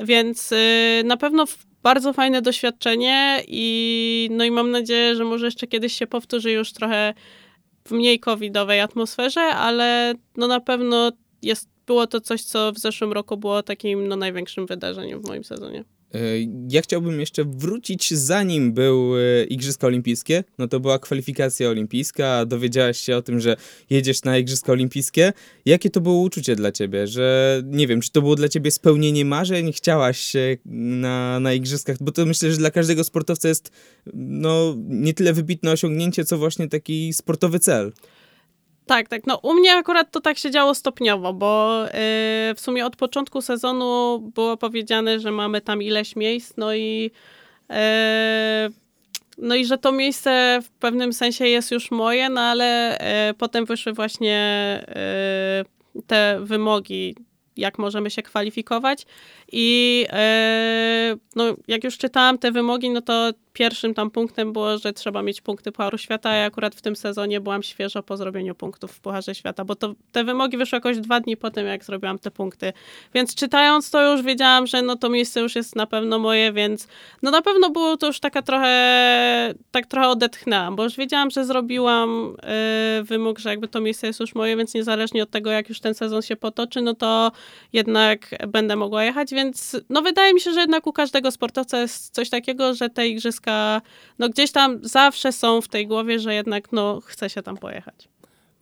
[0.00, 1.44] Więc y, na pewno
[1.82, 6.72] bardzo fajne doświadczenie i no i mam nadzieję, że może jeszcze kiedyś się powtórzy już
[6.72, 7.14] trochę
[7.84, 13.12] w mniej covidowej atmosferze, ale no na pewno jest, było to coś, co w zeszłym
[13.12, 15.84] roku było takim no, największym wydarzeniem w moim sezonie.
[16.14, 16.18] E,
[16.68, 20.44] Ja chciałbym jeszcze wrócić, zanim były Igrzyska Olimpijskie.
[20.58, 23.56] No to była kwalifikacja olimpijska, dowiedziałaś się o tym, że
[23.90, 25.32] jedziesz na Igrzyska Olimpijskie.
[25.66, 27.06] Jakie to było uczucie dla ciebie?
[27.06, 29.72] Że nie wiem, czy to było dla ciebie spełnienie marzeń?
[29.72, 31.96] Chciałaś się na, na Igrzyskach?
[32.00, 33.70] Bo to myślę, że dla każdego sportowca jest
[34.14, 37.92] no, nie tyle wybitne osiągnięcie, co właśnie taki sportowy cel.
[38.86, 39.26] Tak, tak.
[39.26, 41.90] No u mnie akurat to tak się działo stopniowo, bo yy,
[42.54, 47.10] w sumie od początku sezonu było powiedziane, że mamy tam ileś miejsc, no i
[47.70, 47.76] yy,
[49.38, 53.64] no i że to miejsce w pewnym sensie jest już moje, no ale yy, potem
[53.64, 54.84] wyszły właśnie
[55.94, 57.16] yy, te wymogi,
[57.56, 59.06] jak możemy się kwalifikować
[59.52, 59.98] i
[61.10, 65.22] yy, no, jak już czytałam te wymogi, no to pierwszym tam punktem było, że trzeba
[65.22, 69.00] mieć punkty Pucharu Świata, ja akurat w tym sezonie byłam świeżo po zrobieniu punktów w
[69.00, 72.30] Pucharze Świata, bo to, te wymogi wyszły jakoś dwa dni po tym, jak zrobiłam te
[72.30, 72.72] punkty.
[73.14, 76.88] Więc czytając to już wiedziałam, że no to miejsce już jest na pewno moje, więc
[77.22, 81.44] no na pewno było to już taka trochę, tak trochę odetchnęłam, bo już wiedziałam, że
[81.44, 82.36] zrobiłam
[83.00, 85.80] y, wymóg, że jakby to miejsce jest już moje, więc niezależnie od tego, jak już
[85.80, 87.32] ten sezon się potoczy, no to
[87.72, 92.14] jednak będę mogła jechać, więc no wydaje mi się, że jednak u każdego sportowca jest
[92.14, 93.41] coś takiego, że te igrzyska
[94.18, 98.08] no gdzieś tam zawsze są w tej głowie, że jednak no chce się tam pojechać.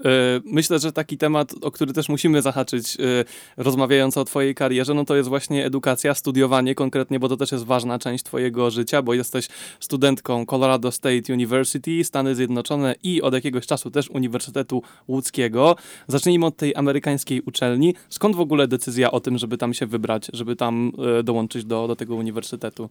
[0.05, 3.25] E, Myślę, że taki temat, o który też musimy zahaczyć, e,
[3.57, 7.65] rozmawiając o twojej karierze, no to jest właśnie edukacja, studiowanie konkretnie, bo to też jest
[7.65, 9.49] ważna część twojego życia, bo jesteś
[9.81, 15.77] studentką Colorado State University, Stany Zjednoczone i od jakiegoś czasu też Uniwersytetu Łódzkiego.
[16.09, 17.95] Zacznijmy od tej amerykańskiej uczelni.
[18.09, 21.89] Skąd w ogóle decyzja o tym, żeby tam się wybrać, żeby tam e, dołączyć do,
[21.89, 22.89] do tego uniwersytetu?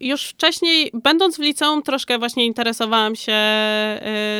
[0.00, 3.36] Już wcześniej, będąc w liceum, troszkę właśnie interesowałam się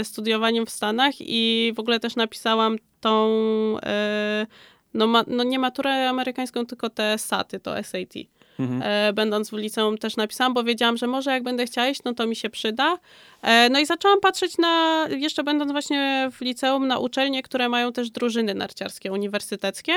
[0.02, 1.45] studiowaniem w Stanach i
[1.76, 3.28] w ogóle też napisałam tą,
[3.74, 4.46] yy,
[4.94, 8.14] no, ma, no nie maturę amerykańską, tylko te SATy, to SAT.
[8.58, 8.82] Mhm.
[8.84, 12.14] e, będąc w liceum też napisałam, bo wiedziałam, że może jak będę chciała iść, no
[12.14, 12.98] to mi się przyda.
[13.42, 17.92] E, no i zaczęłam patrzeć na, jeszcze będąc właśnie w liceum, na uczelnie, które mają
[17.92, 19.92] też drużyny narciarskie, uniwersyteckie.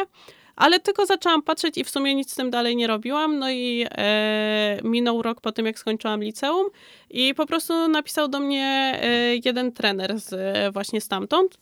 [0.59, 3.39] Ale tylko zaczęłam patrzeć i w sumie nic z tym dalej nie robiłam.
[3.39, 6.67] No i e, minął rok po tym, jak skończyłam liceum
[7.09, 11.57] i po prostu napisał do mnie e, jeden trener z, e, właśnie stamtąd.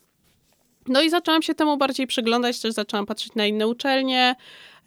[0.87, 4.35] No i zaczęłam się temu bardziej przyglądać, też zaczęłam patrzeć na inne uczelnie.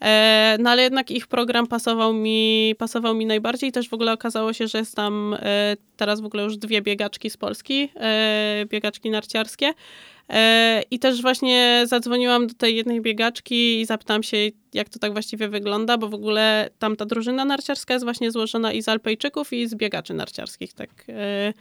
[0.03, 3.73] E, no ale jednak ich program pasował mi, pasował mi najbardziej.
[3.73, 7.31] Też w ogóle okazało się, że jest tam e, teraz w ogóle już dwie biegaczki
[7.31, 9.75] z Polski, e, biegaczki narciarskie.
[10.31, 14.37] E, I też właśnie zadzwoniłam do tej jednej biegaczki i zapytałam się,
[14.75, 18.73] jak to tak właściwie wygląda, bo w ogóle tam ta drużyna narciarska jest właśnie złożona
[18.73, 20.73] i z Alpejczyków, i z biegaczy narciarskich.
[20.73, 21.53] Tak e,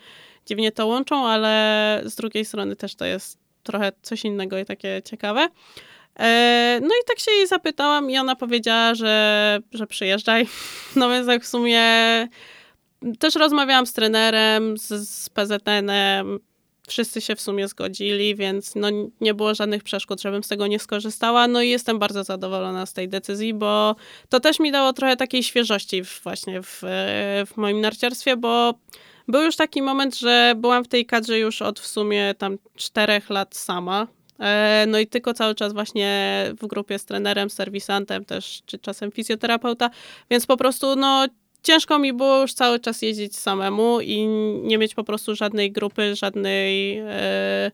[0.45, 5.01] dziwnie to łączą, ale z drugiej strony też to jest trochę coś innego i takie
[5.05, 5.47] ciekawe.
[6.19, 10.47] E, No i tak się jej zapytałam i ona powiedziała, że, że przyjeżdżaj.
[10.95, 11.82] No więc tak w sumie
[13.19, 16.39] też rozmawiałam z trenerem, z, z PZN-em,
[16.89, 18.88] wszyscy się w sumie zgodzili, więc no
[19.21, 21.47] nie było żadnych przeszkód, żebym z tego nie skorzystała.
[21.47, 23.95] No i jestem bardzo zadowolona z tej decyzji, bo
[24.30, 26.82] to też mi dało trochę takiej świeżości właśnie w,
[27.47, 28.73] w moim narciarstwie, bo
[29.28, 33.30] był już taki moment, że byłam w tej kadrze już od w sumie tam czterech
[33.30, 34.08] lat sama.
[34.39, 39.12] E, No i tylko cały czas właśnie w grupie z trenerem, serwisantem też, czy czasem
[39.12, 39.89] fizjoterapeuta,
[40.30, 41.28] więc po prostu no
[41.63, 44.27] ciężko mi było już cały czas jeździć samemu i
[44.63, 46.97] nie mieć po prostu żadnej grupy, żadnej.
[46.97, 47.71] E,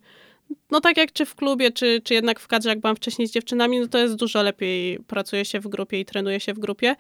[0.72, 3.32] no tak jak czy w klubie, czy, czy jednak w kadrze, jak byłam wcześniej z
[3.32, 5.00] dziewczynami, no to jest dużo lepiej.
[5.08, 6.96] Pracuje się w grupie i trenuje się w grupie.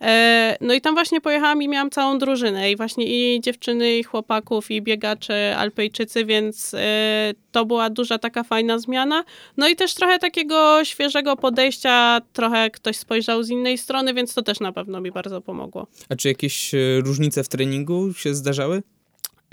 [0.00, 4.02] E, no i tam właśnie pojechałam i miałam całą drużynę i właśnie i dziewczyny, i
[4.02, 9.24] chłopaków, i biegacze, alpejczycy, więc e, to była duża taka fajna zmiana.
[9.56, 14.42] No i też trochę takiego świeżego podejścia, trochę ktoś spojrzał z innej strony, więc to
[14.42, 15.86] też na pewno mi bardzo pomogło.
[16.08, 18.82] A czy jakieś e, różnice w treningu się zdarzały?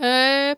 [0.02, 0.56] E,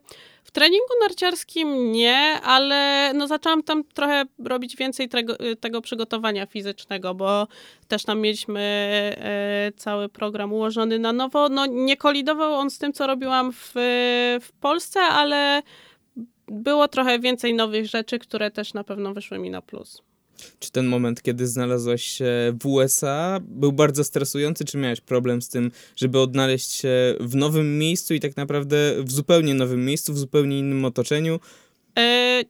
[0.57, 7.47] treningu narciarskim nie, ale no zaczęłam tam trochę robić więcej tego, tego przygotowania fizycznego, bo
[7.87, 8.61] też tam mieliśmy
[9.17, 11.49] e, cały program ułożony na nowo.
[11.49, 13.71] No nie kolidował on z tym, co robiłam w,
[14.41, 15.61] w Polsce, ale
[16.47, 20.06] było trochę więcej nowych rzeczy, które też na pewno wyszły mi na plus.
[20.59, 22.25] Czy ten moment, kiedy znalazłaś się
[22.61, 24.65] w USA, był bardzo stresujący?
[24.65, 29.11] Czy miałeś problem z tym, żeby odnaleźć się w nowym miejscu i tak naprawdę w
[29.11, 31.39] zupełnie nowym miejscu, w zupełnie innym otoczeniu?
[31.99, 32.41] E,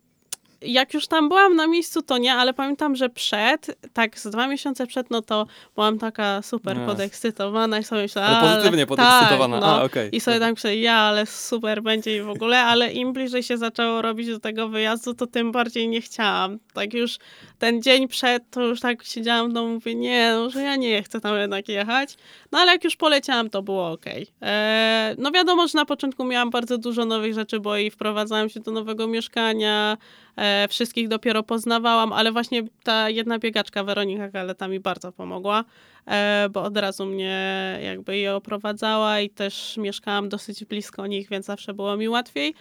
[0.62, 4.47] Jak już tam byłam na miejscu, to nie, ale pamiętam, że przed, tak z dwa
[4.47, 9.60] miesiące przed, no to byłam taka super podekscytowana i sobie myślałam, Ale pozytywnie podekscytowana.
[9.60, 9.82] Tak, no.
[9.82, 10.15] A, okej.
[10.15, 13.58] I sobie tak myślę, ja, ale super będzie i w ogóle, ale im bliżej się
[13.58, 16.60] zaczęło robić do tego wyjazdu, to tym bardziej nie chciałam.
[16.73, 17.17] Tak już
[17.60, 21.04] ten dzień przed, to już tak siedziałam w domu, mówię, nie, no, że ja nie
[21.04, 22.17] chcę tam jednak jechać.
[22.52, 24.28] No ale jak już poleciałam, to było okej.
[24.41, 28.60] E, No wiadomo, że na początku miałam bardzo dużo nowych rzeczy, bo i wprowadzałam się
[28.60, 29.98] do nowego mieszkania,
[30.36, 35.63] e, wszystkich dopiero poznawałam, ale właśnie ta jedna biegaczka, Weronika Galeta mi bardzo pomogła,
[36.08, 41.46] e, bo od razu mnie jakby je oprowadzała i też mieszkałam dosyć blisko nich, więc
[41.46, 42.54] zawsze było mi łatwiej.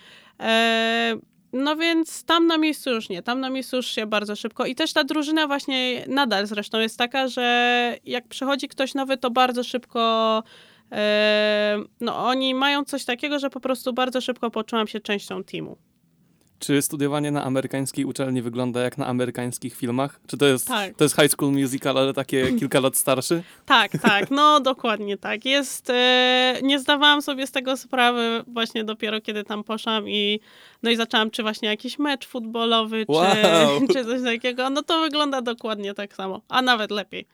[1.56, 4.66] No więc tam na miejscu już nie, tam na miejscu już się bardzo szybko.
[4.66, 9.30] I też ta drużyna właśnie nadal zresztą jest taka, że jak przychodzi ktoś nowy, to
[9.30, 10.42] bardzo szybko.
[10.92, 15.76] e, No, oni mają coś takiego, że po prostu bardzo szybko poczułam się częścią teamu.
[16.58, 20.20] Czy studiowanie na amerykańskiej uczelni wygląda jak na amerykańskich filmach?
[20.26, 20.94] Czy to jest, Tak.
[20.94, 23.42] to jest high school musical, ale takie kilka lat starszy?
[23.66, 25.44] Tak, tak, no dokładnie tak.
[25.44, 30.40] Jest, e, nie zdawałam sobie z tego sprawy właśnie dopiero kiedy tam poszłam i
[30.82, 33.24] no i zaczęłam, czy właśnie jakiś mecz futbolowy, Wow.
[33.80, 34.70] czy, czy coś takiego.
[34.70, 37.26] No to wygląda dokładnie tak samo, a nawet lepiej.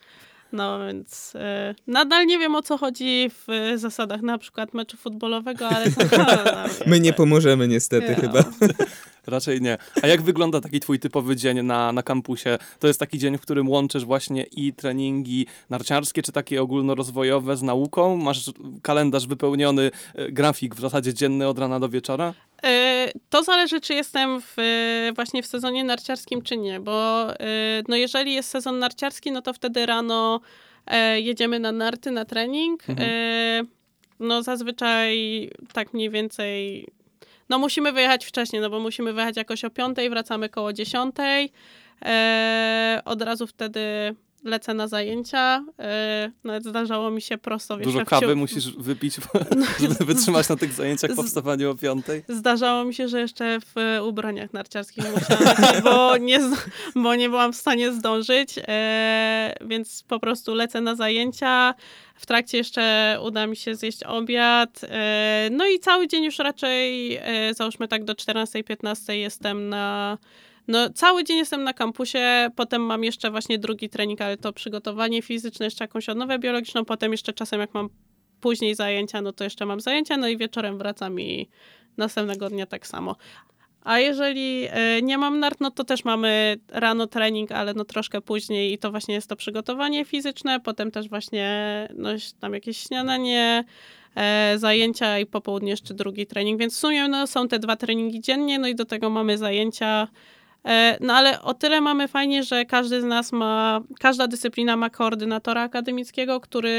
[0.52, 4.96] No więc e, nadal nie wiem o co chodzi w e, zasadach na przykład meczu
[4.96, 6.26] futbolowego, ale to, no,
[6.86, 8.14] My nie pomożemy niestety Ja.
[8.20, 8.44] chyba.
[9.26, 9.78] Raczej nie.
[10.02, 12.58] A jak wygląda taki twój typowy dzień na, na kampusie?
[12.78, 17.62] To jest taki dzień, w którym łączysz właśnie i treningi narciarskie, czy takie ogólnorozwojowe z
[17.62, 18.16] nauką?
[18.16, 18.50] Masz
[18.82, 22.34] kalendarz wypełniony, e, grafik w zasadzie dzienny od rana do wieczora?
[22.64, 27.26] E, To zależy, czy jestem w, e, właśnie w sezonie narciarskim, czy nie, bo
[27.88, 30.40] no jeżeli jest sezon narciarski, no to wtedy rano
[31.16, 32.90] jedziemy na narty, na trening.
[32.90, 33.68] Mhm.
[34.20, 36.86] No zazwyczaj tak mniej więcej,
[37.52, 41.52] no musimy wyjechać wcześniej, no bo musimy wyjechać jakoś o piątej, wracamy koło dziesiątej.
[42.04, 43.80] E, Od razu wtedy
[44.44, 45.64] lecę na zajęcia.
[45.78, 49.16] E, nawet zdarzało mi się prosto, wiesz, Dużo kawy musisz wypić,
[49.80, 52.22] żeby wytrzymać na tych zajęciach po wstawaniu o piątej.
[52.28, 56.40] Zdarzało mi się, że jeszcze w e, ubraniach narciarskich musiałam bo nie,
[56.94, 61.74] bo nie byłam w stanie zdążyć, e, więc po prostu lecę na zajęcia.
[62.14, 64.80] W trakcie jeszcze uda mi się zjeść obiad.
[64.82, 70.18] E, no i cały dzień już raczej, e, załóżmy tak do 14-15 jestem na...
[70.72, 75.22] No, cały dzień jestem na kampusie, potem mam jeszcze właśnie drugi trening, ale to przygotowanie
[75.22, 77.88] fizyczne, jeszcze jakąś odnowę biologiczną, potem jeszcze czasem jak mam
[78.40, 81.48] później zajęcia, no to jeszcze mam zajęcia, no i wieczorem wracam i
[81.96, 83.16] następnego dnia tak samo.
[83.84, 88.20] A jeżeli e, nie mam nart, no to też mamy rano trening, ale no troszkę
[88.20, 93.64] później i to właśnie jest to przygotowanie fizyczne, potem też właśnie no, tam jakieś śniadanie,
[94.16, 97.76] e, zajęcia i po południu jeszcze drugi trening, więc w sumie no, są te dwa
[97.76, 100.08] treningi dziennie, no i do tego mamy zajęcia.
[100.64, 104.90] E, No ale o tyle mamy fajnie, że każdy z nas ma, każda dyscyplina ma
[104.90, 106.70] koordynatora akademickiego, który,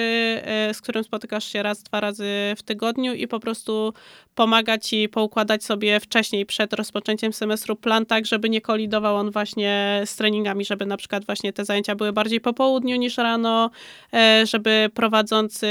[0.43, 3.93] e, z którym spotykasz się raz, dwa razy w tygodniu i po prostu
[4.35, 10.01] pomaga ci poukładać sobie wcześniej, przed rozpoczęciem semestru plan tak, żeby nie kolidował on właśnie
[10.05, 13.69] z treningami, żeby na przykład właśnie te zajęcia były bardziej po południu niż rano,
[14.13, 15.67] e, żeby prowadzący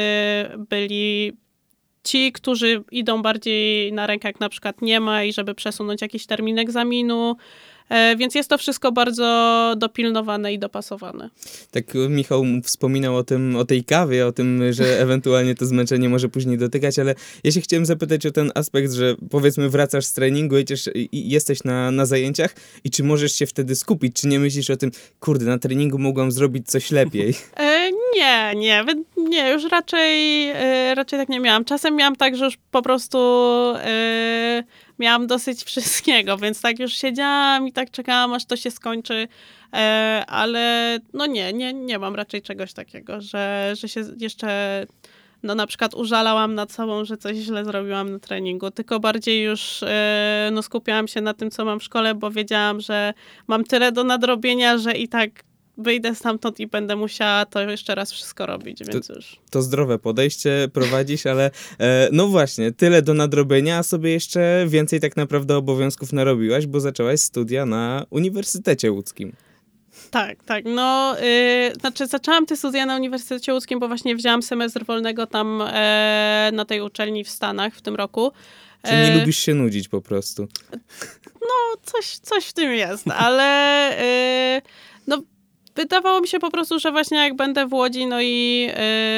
[0.70, 1.32] byli
[2.04, 6.26] ci, którzy idą bardziej na rękę, jak na przykład nie ma i żeby przesunąć jakiś
[6.26, 7.36] termin egzaminu.
[7.92, 11.30] E, Więc jest to wszystko bardzo dopilnowane i dopasowane.
[11.70, 16.08] Tak e, Michał wspominał o tym, o tej kawie, o tym, że ewentualnie to zmęczenie
[16.08, 20.12] może później dotykać, ale ja się chciałem zapytać o ten aspekt, że powiedzmy wracasz z
[20.12, 24.40] treningu, jedziesz, i jesteś na, na zajęciach i czy możesz się wtedy skupić, czy nie
[24.40, 27.34] myślisz o tym, kurde, na treningu mogłam zrobić coś lepiej.
[27.56, 28.84] E, nie, nie,
[29.16, 30.48] nie, już raczej,
[30.94, 31.64] raczej tak nie miałam.
[31.64, 33.18] Czasem miałam tak, że już po prostu
[35.02, 39.28] miałam dosyć wszystkiego, więc tak już siedziałam i tak czekałam, aż to się skończy,
[39.72, 44.86] e, ale no nie, nie, nie mam raczej czegoś takiego, że, że się jeszcze
[45.42, 49.82] no na przykład użalałam nad sobą, że coś źle zrobiłam na treningu, tylko bardziej już
[49.82, 53.14] e, no skupiałam się na tym, co mam w szkole, bo wiedziałam, że
[53.46, 55.30] mam tyle do nadrobienia, że i tak
[55.78, 59.36] wyjdę stamtąd i będę musiała to jeszcze raz wszystko robić, więc już.
[59.50, 65.00] To zdrowe podejście prowadzisz, ale e, no właśnie, tyle do nadrobienia, a sobie jeszcze więcej
[65.00, 69.32] tak naprawdę obowiązków narobiłaś, bo zaczęłaś studia na Uniwersytecie Łódzkim.
[70.10, 70.64] Tak, tak.
[70.64, 75.62] No, y, znaczy zaczęłam te studia na Uniwersytecie Łódzkim, bo właśnie wzięłam semestr wolnego tam
[75.66, 78.32] e, na tej uczelni w Stanach w tym roku.
[78.86, 80.48] Czy nie E, lubisz się nudzić po prostu?
[81.40, 83.90] No, coś, coś w tym jest, ale
[84.58, 84.62] y,
[85.74, 88.68] wydawało mi się po prostu, że właśnie jak będę w Łodzi, no i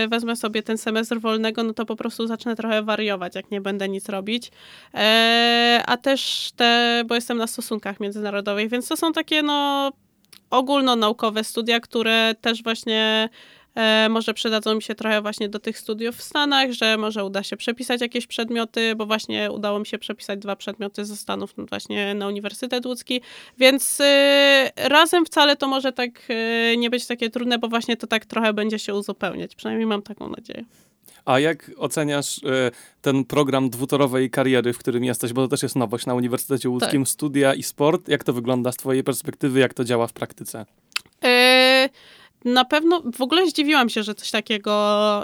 [0.04, 3.60] y, wezmę sobie ten semestr wolnego, no to po prostu zacznę trochę wariować, jak nie
[3.60, 4.50] będę nic robić.
[4.94, 9.92] E, a też te, bo jestem na stosunkach międzynarodowych, więc to są takie, no,
[10.50, 13.28] ogólnonaukowe studia, które też właśnie
[13.74, 17.42] e, może przydadzą mi się trochę właśnie do tych studiów w Stanach, że może uda
[17.42, 21.66] się przepisać jakieś przedmioty, bo właśnie udało mi się przepisać dwa przedmioty ze Stanów no
[21.66, 23.20] właśnie na Uniwersytet Łódzki,
[23.58, 28.06] więc e, razem wcale to może tak e, nie być takie trudne, bo właśnie to
[28.06, 30.64] tak trochę będzie się uzupełniać, przynajmniej mam taką nadzieję.
[31.24, 32.70] A jak oceniasz e,
[33.02, 37.06] ten program dwutorowej kariery, w którym jesteś, bo to też jest nowość na Uniwersytecie Łódzkim,
[37.06, 38.08] studia i sport.
[38.08, 40.66] Jak to wygląda z twojej perspektywy, jak to działa w praktyce?
[41.24, 41.88] E,
[42.44, 44.72] Na pewno w ogóle zdziwiłam się, że coś takiego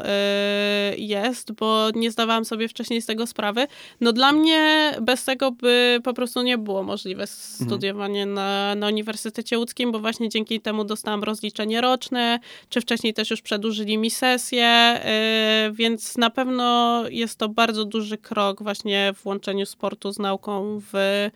[0.05, 3.67] e, jest, bo nie zdawałam sobie wcześniej z tego sprawy.
[4.01, 9.59] No dla mnie bez tego by po prostu nie było możliwe studiowanie na, na Uniwersytecie
[9.59, 14.65] Łódzkim, bo właśnie dzięki temu dostałam rozliczenie roczne, czy wcześniej też już przedłużyli mi sesję,
[14.65, 20.81] e, więc na pewno jest to bardzo duży krok właśnie w łączeniu sportu z nauką
[20.93, 21.31] w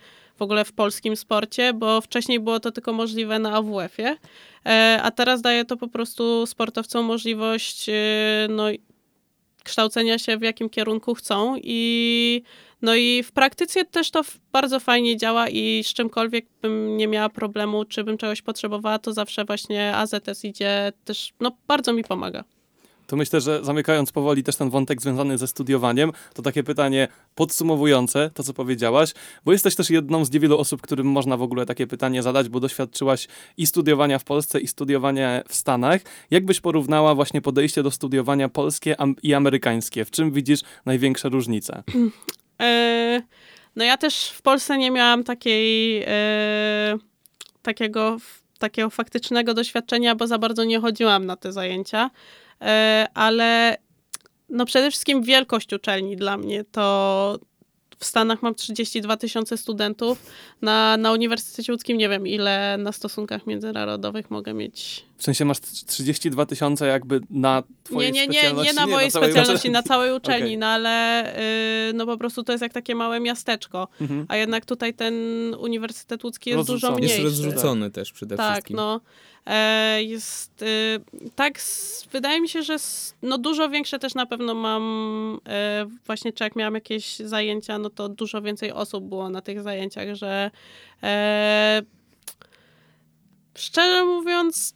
[0.44, 4.16] ogóle w polskim sporcie, bo wcześniej było to tylko możliwe na AWF-ie,
[4.66, 7.92] e, a teraz daje to po prostu sportowcom możliwość e,
[8.50, 8.64] no,
[9.64, 12.42] kształcenia się w jakim kierunku chcą i
[12.82, 17.28] no i w praktyce też to bardzo fajnie działa i z czymkolwiek bym nie miała
[17.28, 22.44] problemu, czy bym czegoś potrzebowała, to zawsze właśnie AZS idzie też, no bardzo mi pomaga.
[23.06, 28.30] To myślę, że zamykając powoli też ten wątek związany ze studiowaniem, to takie pytanie podsumowujące
[28.34, 29.12] to, co powiedziałaś,
[29.44, 32.60] bo jesteś też jedną z niewielu osób, którym można w ogóle takie pytanie zadać, bo
[32.60, 36.00] doświadczyłaś i studiowania w Polsce, i studiowania w Stanach.
[36.30, 40.04] Jak byś porównała właśnie podejście do studiowania polskie i amerykańskie?
[40.04, 41.82] W czym widzisz największe różnice?
[42.60, 43.22] E,
[43.76, 46.98] No ja też w Polsce nie miałam takiej, e,
[47.62, 48.16] takiego,
[48.58, 52.10] takiego faktycznego doświadczenia, bo za bardzo nie chodziłam na te zajęcia,
[53.14, 53.76] ale
[54.48, 57.38] no przede wszystkim wielkość uczelni dla mnie to
[57.98, 60.26] w Stanach mam 32 tysiące studentów,
[60.62, 65.60] na, na Uniwersytecie Łódzkim nie wiem ile na stosunkach międzynarodowych mogę mieć W sensie masz
[65.60, 68.74] 32 tysiące jakby na twojej Nie, nie, nie, specjalności?
[68.74, 69.72] nie na mojej całej specjalności, uczelni.
[69.72, 70.58] na całej uczelni, Okej.
[70.58, 71.24] no ale
[71.90, 74.26] y, no po prostu to jest jak takie małe miasteczko, Mhm.
[74.28, 75.14] a jednak tutaj ten
[75.58, 77.00] Uniwersytet Łódzki jest dużo Rozrzucony.
[77.02, 77.42] Jest mniejszy.
[77.44, 78.76] rozrzucony też przede Tak, wszystkim.
[78.76, 79.00] no.
[79.46, 81.00] E, jest y,
[81.34, 85.86] tak, s- wydaje mi się, że s- no dużo większe też na pewno mam, e,
[86.06, 90.14] właśnie czy jak miałam jakieś zajęcia, no to dużo więcej osób było na tych zajęciach,
[90.14, 90.50] że
[91.02, 91.82] e,
[93.58, 94.74] szczerze mówiąc,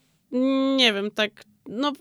[0.77, 1.93] nie wiem, tak, no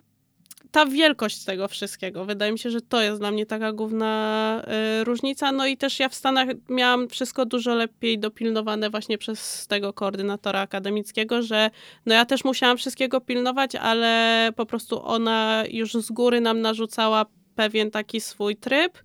[0.71, 2.25] ta wielkość tego wszystkiego.
[2.25, 4.63] Wydaje mi się, że to jest dla mnie taka główna
[5.01, 5.51] y, różnica.
[5.51, 10.59] No i też ja w Stanach miałam wszystko dużo lepiej dopilnowane właśnie przez tego koordynatora
[10.61, 11.69] akademickiego, że
[12.05, 17.25] no ja też musiałam wszystkiego pilnować, ale po prostu ona już z góry nam narzucała
[17.55, 18.97] pewien taki swój tryb,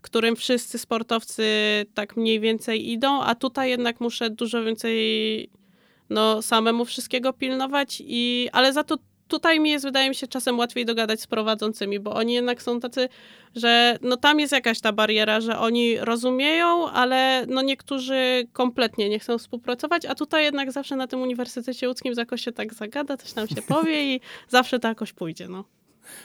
[0.00, 1.46] którym wszyscy sportowcy
[1.94, 5.50] tak mniej więcej idą, a tutaj jednak muszę dużo więcej
[6.10, 8.96] no, samemu wszystkiego pilnować, i, ale za to
[9.28, 12.80] tutaj mi jest, wydaje mi się, czasem łatwiej dogadać z prowadzącymi, bo oni jednak są
[12.80, 13.08] tacy,
[13.56, 19.18] że no tam jest jakaś ta bariera, że oni rozumieją, ale no niektórzy kompletnie nie
[19.18, 23.32] chcą współpracować, a tutaj jednak zawsze na tym Uniwersytecie Łódzkim jakoś się tak zagada, coś
[23.32, 25.64] tam się powie i zawsze to jakoś pójdzie, no.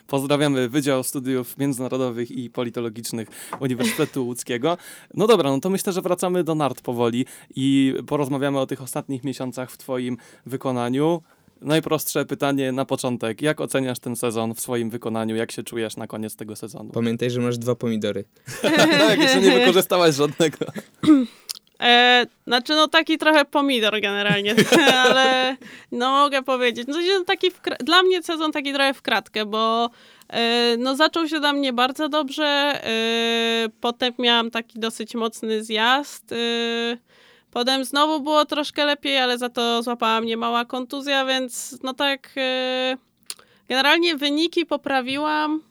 [0.08, 3.28] Pozdrawiamy Wydział Studiów Międzynarodowych i Politologicznych
[3.60, 4.78] Uniwersytetu Łódzkiego.
[5.14, 7.26] No dobra, no to myślę, że wracamy do nart powoli
[7.56, 11.22] i porozmawiamy o tych ostatnich miesiącach w Twoim wykonaniu.
[11.62, 13.42] Najprostsze pytanie na początek.
[13.42, 15.36] Jak oceniasz ten sezon w swoim wykonaniu?
[15.36, 16.90] Jak się czujesz na koniec tego sezonu?
[16.90, 18.26] Pamiętaj, że masz dwa pomidory.
[19.08, 20.58] tak, jeszcze nie wykorzystałaś żadnego.
[21.84, 24.56] E, znaczy, no taki trochę pomidor generalnie,
[25.06, 25.58] ale
[25.92, 26.88] no mogę powiedzieć.
[26.88, 29.90] No, taki dla mnie sezon taki trochę w kratkę, bo
[30.30, 36.32] e, no zaczął się dla mnie bardzo dobrze, e, potem miałam taki dosyć mocny zjazd,
[36.32, 36.36] e,
[37.52, 42.30] potem znowu było troszkę lepiej, ale za to złapała mnie mała kontuzja, więc no tak
[42.38, 42.98] e,
[43.70, 45.62] generalnie wyniki poprawiłam e,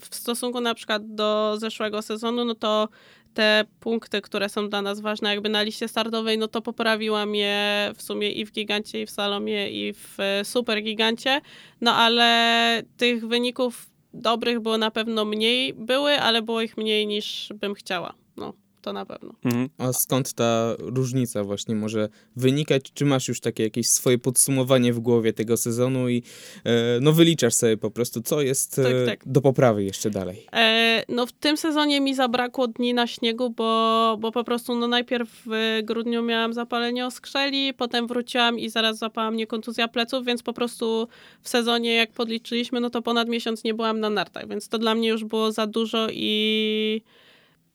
[0.00, 2.88] w stosunku na przykład do zeszłego sezonu, no to
[3.34, 7.92] te punkty, które są dla nas ważne jakby na liście startowej, no to poprawiłam je
[7.96, 11.40] w sumie i w Gigancie, i w Salomie, i w e, Super Gigancie,
[11.80, 17.48] no ale tych wyników dobrych było na pewno mniej, były, ale było ich mniej niż
[17.54, 19.34] bym chciała, no to na pewno.
[19.44, 19.68] Mhm.
[19.78, 22.92] A skąd ta różnica właśnie może wynikać?
[22.94, 26.22] Czy masz już takie jakieś swoje podsumowanie w głowie tego sezonu i
[26.64, 29.32] e, no wyliczasz sobie po prostu, co jest e, Tak, tak.
[29.32, 30.46] do poprawy jeszcze dalej?
[30.52, 34.88] E, no w tym sezonie mi zabrakło dni na śniegu, bo, bo po prostu no
[34.88, 40.42] najpierw w grudniu miałam zapalenie oskrzeli, potem wróciłam i zaraz zapała mnie kontuzja pleców, więc
[40.42, 41.08] po prostu
[41.42, 44.94] w sezonie jak podliczyliśmy, no to ponad miesiąc nie byłam na nartach, więc to dla
[44.94, 47.02] mnie już było za dużo i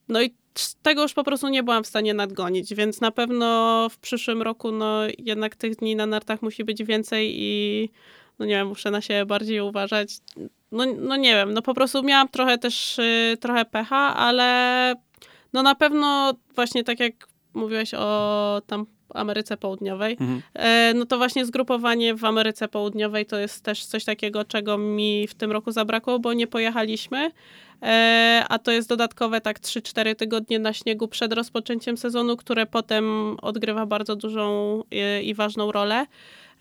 [0.08, 0.34] no i
[0.82, 4.72] tego już po prostu nie byłam w stanie nadgonić, więc na pewno w przyszłym roku
[4.72, 7.90] no jednak tych dni na nartach musi być więcej i
[8.38, 10.08] no nie wiem, muszę na siebie bardziej uważać.
[10.72, 14.94] No, no nie wiem, no po prostu miałam trochę też y, trochę pecha, ale
[15.52, 20.42] no na pewno właśnie tak jak mówiłeś o tam Ameryce Południowej, Mhm.
[20.54, 25.26] e, no to właśnie zgrupowanie w Ameryce Południowej to jest też coś takiego, czego mi
[25.26, 27.30] w tym roku zabrakło, bo nie pojechaliśmy.
[27.82, 33.36] E, a to jest dodatkowe tak 3-4 tygodnie na śniegu przed rozpoczęciem sezonu, które potem
[33.42, 36.06] odgrywa bardzo dużą e, i ważną rolę.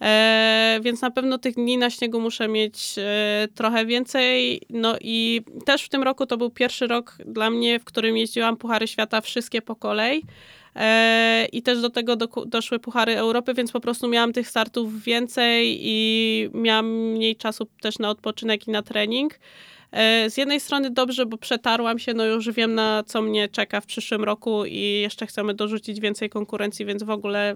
[0.01, 4.61] E, więc na pewno tych dni na śniegu muszę mieć e, trochę więcej.
[4.69, 8.57] No i też w tym roku to był pierwszy rok dla mnie, w którym jeździłam
[8.57, 10.23] Puchary Świata wszystkie po kolei.
[10.77, 12.15] E, I też do tego
[12.45, 17.99] doszły Puchary Europy, więc po prostu miałam tych startów więcej i miałam mniej czasu też
[17.99, 19.39] na odpoczynek i na trening.
[19.91, 23.81] E, Z jednej strony dobrze, bo przetarłam się, no już wiem na co mnie czeka
[23.81, 27.55] w przyszłym roku i jeszcze chcemy dorzucić więcej konkurencji, więc w ogóle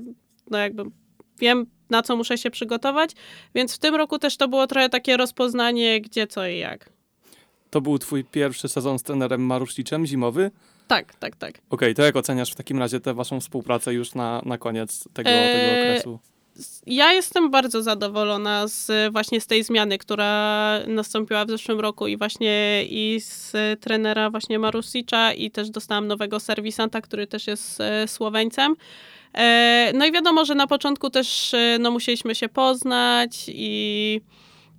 [0.49, 0.83] no jakby
[1.39, 3.11] wiem na co muszę się przygotować,
[3.55, 6.89] więc w tym roku też to było trochę takie rozpoznanie gdzie, co i jak.
[7.69, 10.51] To był twój pierwszy sezon z trenerem Maruszliczem, zimowy.
[10.91, 11.53] Tak, tak, tak.
[11.69, 15.29] Okej, to jak oceniasz w takim razie tę waszą współpracę już na, na koniec tego,
[15.29, 16.19] Eee, tego okresu?
[16.85, 22.17] Ja jestem bardzo zadowolona z właśnie z tej zmiany, która nastąpiła w zeszłym roku i
[22.17, 28.07] właśnie i z trenera właśnie Marusicza i też dostałam nowego serwisanta, który też jest e,
[28.07, 28.75] Słoweńcem.
[29.33, 34.21] E, No i wiadomo, że na początku też e, no, musieliśmy się poznać i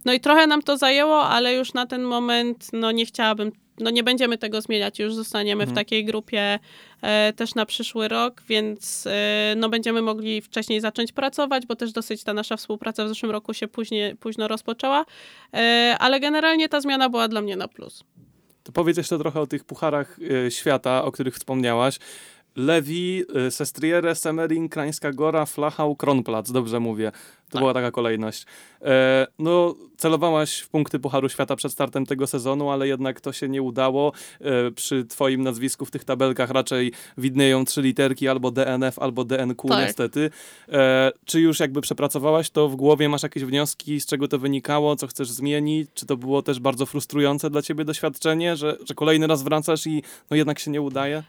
[0.04, 3.90] no i trochę nam to zajęło, ale już na ten moment no nie chciałabym, no
[3.90, 5.74] nie będziemy tego zmieniać, już zostaniemy Mhm.
[5.74, 6.58] w takiej grupie
[7.02, 11.92] e, też na przyszły rok, więc e, no będziemy mogli wcześniej zacząć pracować, bo też
[11.92, 15.04] dosyć ta nasza współpraca w zeszłym roku się później, późno rozpoczęła,
[15.54, 18.04] e, ale generalnie ta zmiana była dla mnie na plus.
[18.62, 21.98] To powiedz jeszcze trochę o tych pucharach e, świata, o których wspomniałaś.
[22.56, 27.12] Lewi, y, Sestriere, Semerin, Krańska Gora, Flachau, Kronplatz, dobrze mówię.
[27.12, 27.62] To Tak.
[27.62, 28.46] była taka kolejność.
[28.82, 33.48] E, no, celowałaś w punkty Pucharu Świata przed startem tego sezonu, ale jednak to się
[33.48, 34.12] nie udało.
[34.40, 39.68] E, przy twoim nazwisku w tych tabelkach raczej widnieją trzy literki, albo DNF, albo DNQ
[39.68, 39.86] Tak.
[39.86, 40.30] niestety.
[40.72, 44.96] E, czy już jakby przepracowałaś to w głowie, masz jakieś wnioski, z czego to wynikało,
[44.96, 45.90] co chcesz zmienić?
[45.94, 50.02] Czy to było też bardzo frustrujące dla ciebie doświadczenie, że, że kolejny raz wracasz i
[50.30, 51.22] no jednak się nie udaje?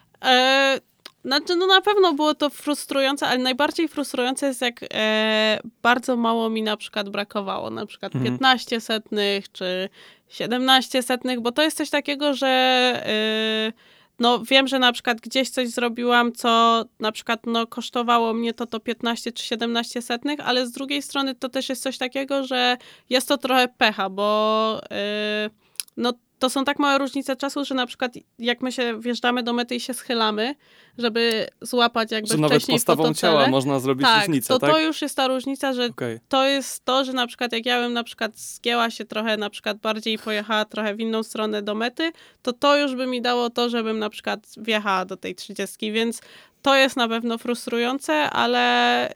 [1.25, 6.49] Znaczy, no na pewno było to frustrujące, ale najbardziej frustrujące jest, jak e, bardzo mało
[6.49, 7.69] mi na przykład brakowało.
[7.69, 8.33] Na przykład Mhm.
[8.33, 9.89] 15 setnych czy
[10.27, 13.73] 17 setnych, bo to jest coś takiego, że e,
[14.19, 18.65] no wiem, że na przykład gdzieś coś zrobiłam, co na przykład no, kosztowało mnie to
[18.65, 22.77] to 15 czy 17 setnych, ale z drugiej strony to też jest coś takiego, że
[23.09, 25.49] jest to trochę pecha, bo e,
[25.97, 26.13] no
[26.43, 29.75] to są tak małe różnice czasu, że na przykład jak my się wjeżdżamy do mety
[29.75, 30.55] i się schylamy,
[30.97, 34.71] żeby złapać jakby Że nawet postawą fotocele, ciała można zrobić tak, różnicę, to tak?
[34.71, 36.19] to już jest ta różnica, że Okej.
[36.29, 39.49] to jest to, że na przykład jak ja bym na przykład zgięła się trochę na
[39.49, 43.49] przykład bardziej pojechała trochę w inną stronę do mety, to to już by mi dało
[43.49, 46.21] to, żebym na przykład wjechała do tej trzydziestki, więc
[46.61, 49.09] to jest na pewno frustrujące, ale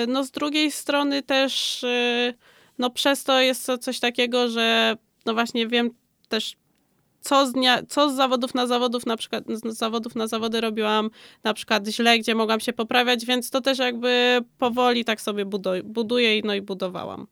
[0.00, 2.34] yy, no z drugiej strony też yy,
[2.78, 4.96] no przez to jest to coś takiego, że
[5.26, 5.90] no właśnie wiem
[6.28, 6.56] też
[7.20, 11.10] co z, dnia, co z zawodów na zawodów, na przykład z zawodów na zawody robiłam
[11.44, 15.44] na przykład źle, gdzie mogłam się poprawiać, więc to też jakby powoli tak sobie
[15.84, 17.26] buduję, no i budowałam.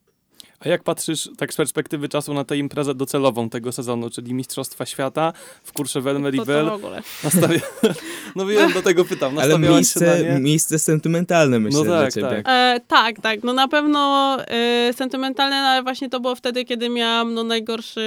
[0.59, 4.85] A jak patrzysz tak z perspektywy czasu na tę imprezę docelową tego sezonu, czyli Mistrzostwa
[4.85, 5.33] Świata
[5.63, 6.69] w Courchevel To, to w Meribel?
[6.69, 7.01] ogóle.
[7.23, 7.59] Nastawia...
[8.35, 9.39] No wiem, do tego pytam.
[9.39, 12.29] Ale miejsce, miejsce sentymentalne myślę No dla tak, ciebie.
[12.29, 12.45] tak.
[12.47, 13.43] E, tak, tak.
[13.43, 18.01] No na pewno e, sentymentalne, no ale właśnie to było wtedy, kiedy miałam no, najgorszy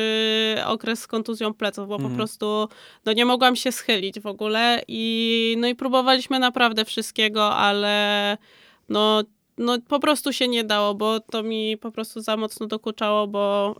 [0.66, 2.10] okres z kontuzją pleców, bo Mhm.
[2.12, 2.68] po prostu
[3.04, 8.36] no, nie mogłam się schylić w ogóle i no i próbowaliśmy naprawdę wszystkiego, ale
[8.88, 9.22] no
[9.60, 13.74] no po prostu się nie dało, bo to mi po prostu za mocno dokuczało, bo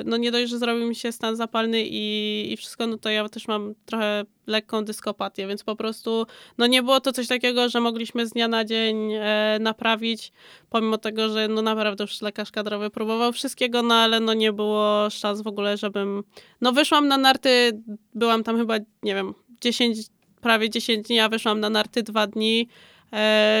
[0.00, 3.10] y, no nie dość, że zrobił mi się stan zapalny i, i wszystko, no to
[3.10, 6.26] ja też mam trochę lekką dyskopatię, więc po prostu
[6.58, 10.32] no nie było to coś takiego, że mogliśmy z dnia na dzień e, naprawić,
[10.70, 15.10] pomimo tego, że no naprawdę już lekarz kadrowy próbował wszystkiego, no ale no nie było
[15.10, 16.24] szans w ogóle, żebym...
[16.60, 17.82] No wyszłam na narty,
[18.14, 19.98] byłam tam chyba, nie wiem, 10,
[20.40, 22.68] prawie 10 dni, a wyszłam na narty dwa dni,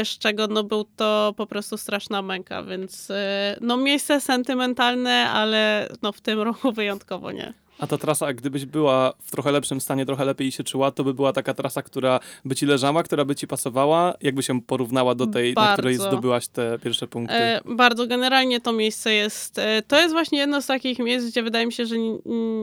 [0.04, 5.88] z czego no był to po prostu straszna męka, więc e, no miejsce sentymentalne, ale
[6.02, 7.52] no w tym roku wyjątkowo nie.
[7.78, 11.14] A ta trasa, gdybyś była w trochę lepszym stanie, trochę lepiej się czuła, to by
[11.14, 15.26] była taka trasa, która by ci leżała, która by ci pasowała, jakby się porównała do
[15.26, 16.10] tej, na której Bardzo.
[16.10, 17.34] zdobyłaś te pierwsze punkty.
[17.34, 19.58] E, bardzo generalnie to miejsce jest.
[19.58, 21.96] E, to jest właśnie jedno z takich miejsc, gdzie wydaje mi się, że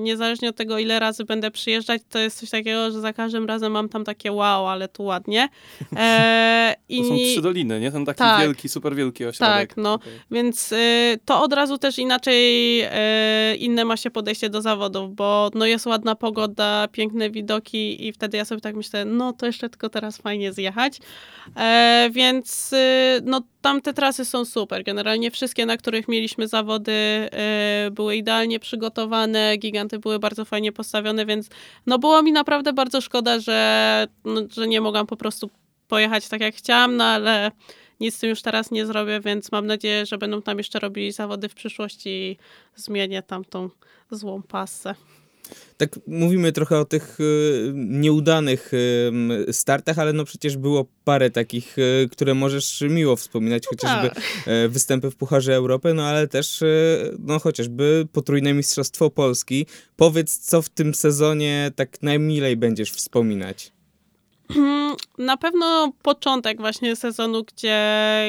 [0.04, 3.72] niezależnie od tego, ile razy będę przyjeżdżać, to jest coś takiego, że za każdym razem
[3.72, 5.50] mam tam takie wow, ale tu ładnie.
[5.96, 7.92] E, i to są trzy doliny, nie?
[7.92, 8.42] Ten taki Tak.
[8.42, 9.70] wielki, super wielki ośrodek.
[9.70, 9.94] Tak, no.
[9.94, 10.14] Okej.
[10.32, 14.62] Więc y, to od razu też inaczej y, inne ma się podejście do
[15.08, 19.46] bo no jest ładna pogoda, piękne widoki i wtedy ja sobie tak myślę, no to
[19.46, 21.00] jeszcze tylko teraz fajnie zjechać.
[21.56, 24.84] E, więc y, no tam te trasy są super.
[24.84, 26.92] Generalnie wszystkie, na których mieliśmy zawody
[27.88, 31.50] y, były idealnie przygotowane, giganty były bardzo fajnie postawione, więc
[31.86, 35.50] no było mi naprawdę bardzo szkoda, że, no, że nie mogłam po prostu
[35.88, 37.52] pojechać tak jak chciałam, no ale
[38.04, 41.12] nic z tym już teraz nie zrobię, więc mam nadzieję, że będą tam jeszcze robili
[41.12, 42.38] zawody w przyszłości i
[42.76, 43.70] zmienię tamtą
[44.12, 44.96] złą pasę.
[45.78, 51.78] Tak mówimy trochę o tych y, nieudanych y, startach, ale no przecież było parę takich,
[51.78, 54.24] y, które możesz miło wspominać, chociażby Tak.
[54.46, 56.64] e, występy w Pucharze Europy, no ale też
[57.20, 59.66] no chociażby potrójne Mistrzostwo Polski.
[59.96, 63.73] Powiedz, co w tym sezonie tak najmilej będziesz wspominać?
[65.18, 67.80] Na pewno początek właśnie sezonu, gdzie,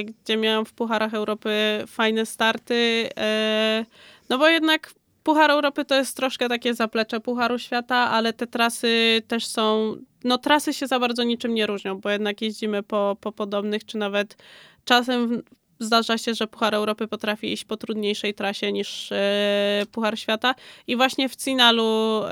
[0.06, 3.84] gdzie miałam w Pucharach Europy fajne starty, e,
[4.28, 9.22] no bo jednak Puchar Europy to jest troszkę takie zaplecze Pucharu Świata, ale te trasy
[9.28, 13.32] też są, no trasy się za bardzo niczym nie różnią, bo jednak jeździmy po, po
[13.32, 14.36] podobnych, czy nawet
[14.84, 15.42] czasem
[15.78, 20.54] zdarza się, że Puchar Europy potrafi iść po trudniejszej trasie niż e, Puchar Świata.
[20.86, 22.30] I właśnie w Cinalu e,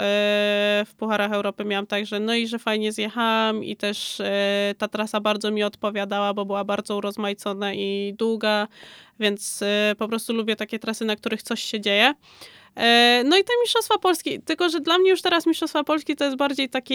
[0.86, 4.88] w Pucharach Europy miałam tak, że no i że fajnie zjechałam i też e, ta
[4.88, 8.68] trasa bardzo mi odpowiadała, bo była bardzo urozmaicona i długa,
[9.20, 12.14] więc e, po prostu lubię takie trasy, na których coś się dzieje.
[12.77, 16.25] E, no i te Mistrzostwa Polski, tylko że dla mnie już teraz Mistrzostwa Polski to
[16.25, 16.95] jest bardziej taki,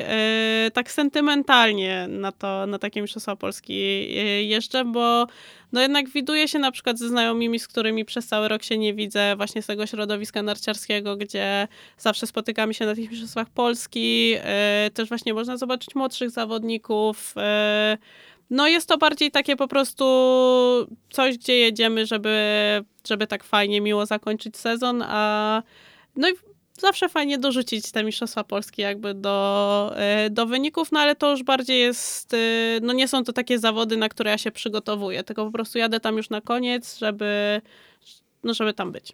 [0.00, 5.26] e, tak sentymentalnie na to, na takie Mistrzostwa Polski e, jeżdżę, bo
[5.72, 8.94] no jednak widuję się na przykład ze znajomymi, z którymi przez cały rok się nie
[8.94, 11.68] widzę, właśnie z tego środowiska narciarskiego, gdzie
[11.98, 14.34] zawsze spotykamy się na tych Mistrzostwach Polski,
[14.94, 17.34] też właśnie można zobaczyć młodszych zawodników,
[18.50, 20.04] no jest to bardziej takie po prostu
[21.10, 22.38] coś, gdzie jedziemy, żeby,
[23.08, 25.62] żeby tak fajnie, miło zakończyć sezon, a
[26.16, 26.32] no i
[26.80, 31.42] zawsze fajnie dorzucić te Mistrzostwa Polskie jakby do, e, do wyników, no ale to już
[31.42, 32.36] bardziej jest, e,
[32.82, 36.00] no nie są to takie zawody, na które ja się przygotowuję, tylko po prostu jadę
[36.00, 37.60] tam już na koniec, żeby,
[38.44, 39.12] no żeby tam być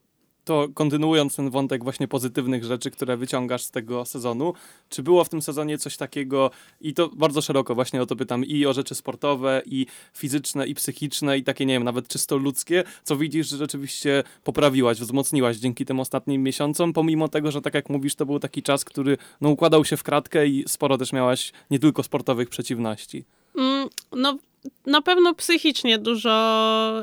[0.50, 4.52] to kontynuując ten wątek właśnie pozytywnych rzeczy, które wyciągasz z tego sezonu,
[4.88, 8.44] czy było w tym sezonie coś takiego, i to bardzo szeroko właśnie o to pytam,
[8.44, 12.84] i o rzeczy sportowe, i fizyczne, i psychiczne, i takie, nie wiem, nawet czysto ludzkie,
[13.04, 17.90] co widzisz, że rzeczywiście poprawiłaś, wzmocniłaś dzięki tym ostatnim miesiącom, pomimo tego, że tak jak
[17.90, 21.52] mówisz, to był taki czas, który no, układał się w kratkę i sporo też miałaś
[21.70, 23.24] nie tylko sportowych przeciwności.
[23.60, 24.38] Mm, no
[24.86, 26.30] na pewno psychicznie dużo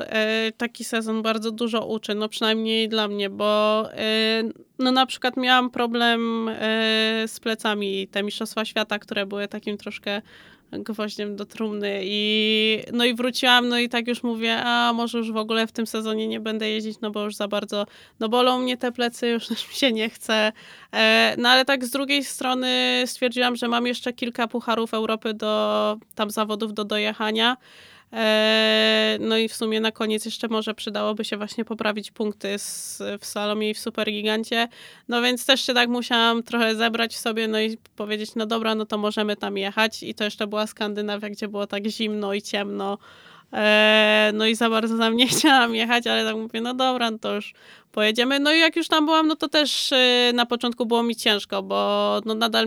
[0.06, 4.42] e, taki sezon bardzo dużo uczy, no przynajmniej dla mnie, bo e,
[4.78, 6.54] no na przykład miałam problem e,
[7.26, 10.22] z plecami, te Mistrzostwa Świata, które były takim troszkę
[10.72, 15.32] gwoździem do trumny i no i wróciłam, no i tak już mówię, a może już
[15.32, 17.86] w ogóle w tym sezonie nie będę jeździć, no bo już za bardzo,
[18.20, 20.52] no bolą mnie te plecy, już mi się nie chce.
[20.92, 25.96] E, no ale tak z drugiej strony stwierdziłam, że mam jeszcze kilka pucharów Europy do
[26.14, 27.56] tam zawodów do dojechania.
[28.12, 33.02] E, no i w sumie na koniec jeszcze może przydałoby się właśnie poprawić punkty z,
[33.20, 34.68] w Salomie i w Supergigancie.
[35.08, 38.86] No więc też się tak musiałam trochę zebrać sobie, no i powiedzieć, no dobra, no
[38.86, 40.02] to możemy tam jechać.
[40.02, 42.98] I to jeszcze była Skandynawia, gdzie było tak zimno i ciemno.
[43.52, 47.18] E, no i za bardzo tam nie chciałam jechać, ale tak mówię, no dobra, no
[47.18, 47.54] to już
[47.92, 48.40] pojedziemy.
[48.40, 51.62] No i jak już tam byłam, no to też e, na początku było mi ciężko,
[51.62, 52.66] bo no nadal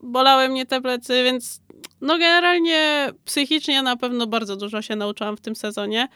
[0.00, 1.63] bolały mnie te plecy, więc
[2.00, 6.08] no generalnie psychicznie na pewno bardzo dużo się nauczyłam w tym sezonie.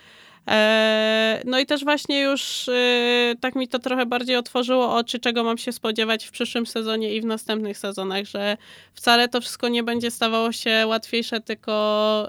[0.49, 5.45] E, no i też właśnie już e, tak mi to trochę bardziej otworzyło oczy, czego
[5.45, 8.57] mam się spodziewać w przyszłym sezonie i w następnych sezonach, że
[8.95, 11.73] wcale to wszystko nie będzie stawało się łatwiejsze, tylko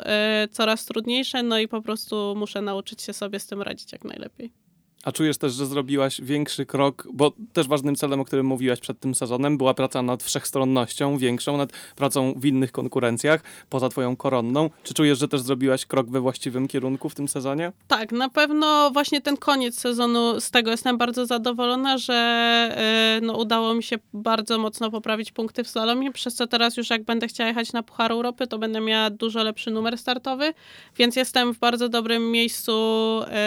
[0.05, 4.03] e, coraz trudniejsze, no i po prostu muszę nauczyć się sobie z tym radzić jak
[4.05, 4.68] najlepiej.
[5.03, 8.99] A czujesz też, że zrobiłaś większy krok, bo też ważnym celem, o którym mówiłaś przed
[8.99, 14.69] tym sezonem, była praca nad wszechstronnością większą, nad pracą w innych konkurencjach, poza twoją koronną.
[14.83, 17.71] Czy czujesz, że też zrobiłaś krok we właściwym kierunku w tym sezonie?
[17.87, 23.37] Tak, na pewno właśnie ten koniec sezonu, z tego jestem bardzo zadowolona, że yy, no,
[23.37, 27.27] udało mi się bardzo mocno poprawić punkty w slalomie, przez co teraz już jak będę
[27.27, 30.53] chciała jechać na Puchar Europy, to będę miała dużo lepszy numer startowy,
[30.97, 32.71] więc jestem w bardzo dobrym miejscu,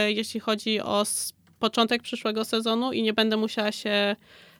[0.07, 1.05] yy, jeśli chodzi o
[1.62, 4.16] początek przyszłego sezonu i nie będę musiała się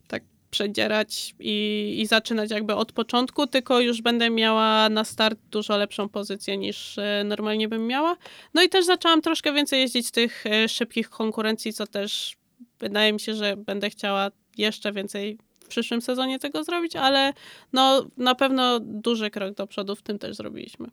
[0.09, 5.76] tak przedzierać i, i zaczynać jakby od początku, tylko już będę miała na start dużo
[5.76, 8.16] lepszą pozycję niż e, normalnie bym miała.
[8.55, 12.36] No i też zaczęłam troszkę więcej jeździć tych e, szybkich konkurencji, co też
[12.80, 15.38] wydaje mi się, że będę chciała jeszcze więcej
[15.73, 17.33] przyszłym sezonie tego zrobić, ale
[17.73, 20.89] no na pewno duży krok do przodu w tym też zrobiliśmy.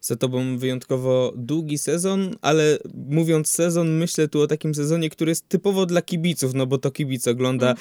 [0.00, 5.48] Za tobą wyjątkowo długi sezon, ale mówiąc sezon, myślę tu o takim sezonie, który jest
[5.48, 7.78] typowo dla kibiców, no bo to kibic ogląda mm.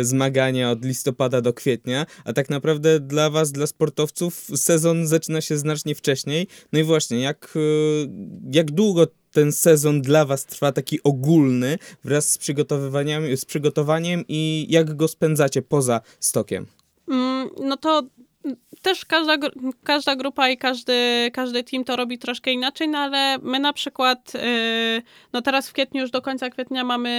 [0.00, 5.40] e, zmagania od listopada do kwietnia, a tak naprawdę dla was, dla sportowców, sezon zaczyna
[5.40, 6.46] się znacznie wcześniej.
[6.72, 7.60] No i właśnie, jak, e,
[8.52, 14.66] jak długo ten sezon dla was trwa taki ogólny wraz z przygotowywaniem, z przygotowaniem i
[14.68, 16.66] jak go spędzacie poza stokiem?
[17.08, 18.02] Mm, no to
[18.82, 19.36] też każda,
[19.84, 24.34] każda grupa i każdy, każdy team to robi troszkę inaczej, no ale my na przykład,
[24.34, 27.10] yy, no teraz w kwietniu, już do końca kwietnia mamy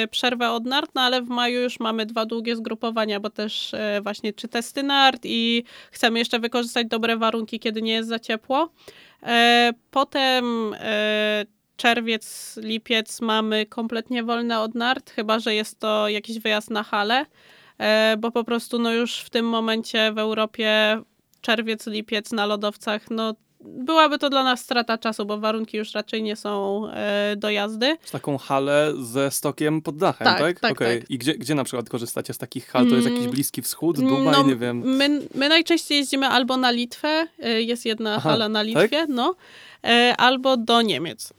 [0.00, 3.72] yy, przerwę od nart, no ale w maju już mamy dwa długie zgrupowania, bo też
[3.72, 8.18] yy, właśnie czy testy nart i chcemy jeszcze wykorzystać dobre warunki, kiedy nie jest za
[8.18, 8.72] ciepło.
[9.90, 10.74] Potem
[11.78, 17.20] czerwiec, lipiec mamy kompletnie wolne od nart, chyba że jest to jakiś wyjazd na halę,
[17.20, 17.26] e,
[18.18, 20.98] bo po prostu no już w tym momencie w Europie
[21.40, 26.22] czerwiec, lipiec na lodowcach, no byłaby to dla nas strata czasu, bo warunki już raczej
[26.22, 27.96] nie są e, do jazdy.
[28.04, 30.38] Z taką halę ze stokiem pod dachem, tak?
[30.38, 31.00] Tak, tak, okay.
[31.00, 31.10] tak.
[31.10, 32.88] I gdzie, gdzie na przykład korzystacie z takich hal?
[32.88, 34.78] To jest jakiś mm, Bliski Wschód, Dubaj, no, nie wiem.
[34.78, 38.66] My, my najczęściej jeździmy albo na Litwę, e, jest jedna Aha, hala na tak?
[38.66, 39.08] Litwie, tak?
[39.08, 39.34] no.
[39.84, 41.32] E, albo do Niemiec.
[41.32, 41.34] E,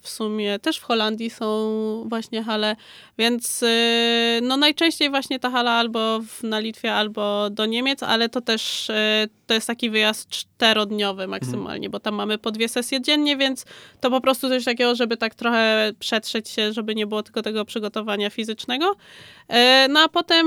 [0.00, 2.76] w sumie też w Holandii są właśnie hale,
[3.18, 8.40] więc e, no najczęściej właśnie ta hala albo na Litwie, albo do Niemiec, ale to
[8.40, 8.90] też
[9.46, 13.64] to jest taki wyjazd czterodniowy maksymalnie, bo tam mamy po dwie sesje dziennie, więc
[14.00, 17.64] to po prostu coś takiego, żeby tak trochę przetrzeć się, żeby nie było tylko tego
[17.64, 18.96] przygotowania fizycznego.
[19.88, 20.46] No a potem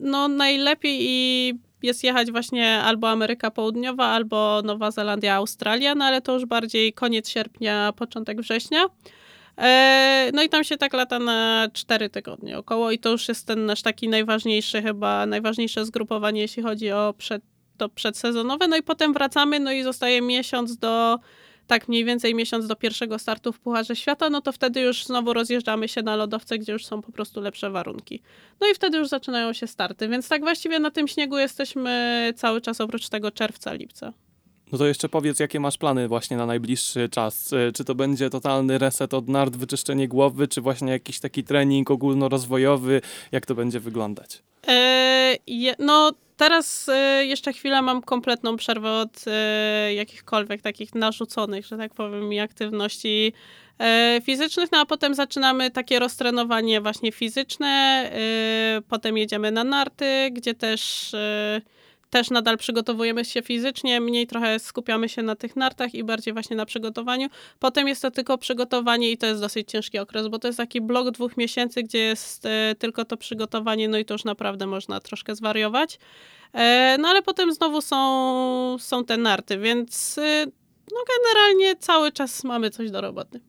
[0.00, 6.20] no najlepiej i jest jechać właśnie albo Ameryka Południowa, albo Nowa Zelandia, Australia, no ale
[6.20, 8.86] to już bardziej koniec sierpnia, początek września.
[9.58, 13.46] E, No i tam się tak lata na cztery tygodnie około i to już jest
[13.46, 17.42] ten nasz taki najważniejszy chyba, najważniejsze zgrupowanie, jeśli chodzi o przed,
[17.76, 18.68] to przedsezonowe.
[18.68, 21.18] No i potem wracamy, no i zostaje miesiąc do,
[21.66, 25.32] tak mniej więcej miesiąc do pierwszego startu w Pucharze Świata, no to wtedy już znowu
[25.32, 28.22] rozjeżdżamy się na lodowce, gdzie już są po prostu lepsze warunki.
[28.60, 32.60] No i wtedy już zaczynają się starty, więc tak właściwie na tym śniegu jesteśmy cały
[32.60, 34.12] czas oprócz tego czerwca, lipca.
[34.72, 37.52] No to jeszcze powiedz, jakie masz plany właśnie na najbliższy czas.
[37.52, 41.90] E, Czy to będzie totalny reset od nart, wyczyszczenie głowy, czy właśnie jakiś taki trening
[41.90, 43.00] ogólnorozwojowy?
[43.32, 44.42] Jak to będzie wyglądać?
[44.68, 51.66] E, je, no teraz e, jeszcze chwilę mam kompletną przerwę od e, jakichkolwiek takich narzuconych,
[51.66, 53.32] że tak powiem, mi aktywności
[53.78, 58.10] e, fizycznych, no a potem zaczynamy takie roztrenowanie właśnie fizyczne,
[58.88, 61.12] potem jedziemy na narty, gdzie też
[62.10, 66.56] też nadal przygotowujemy się fizycznie, mniej trochę skupiamy się na tych nartach i bardziej właśnie
[66.56, 67.28] na przygotowaniu.
[67.58, 70.80] Potem jest to tylko przygotowanie i to jest dosyć ciężki okres, bo to jest taki
[70.80, 75.00] blok dwóch miesięcy, gdzie jest e, tylko to przygotowanie, no i to już naprawdę można
[75.00, 75.98] troszkę zwariować.
[76.52, 80.46] E, no ale potem znowu są, są te narty, więc e,
[80.92, 83.40] no generalnie cały czas mamy coś do roboty.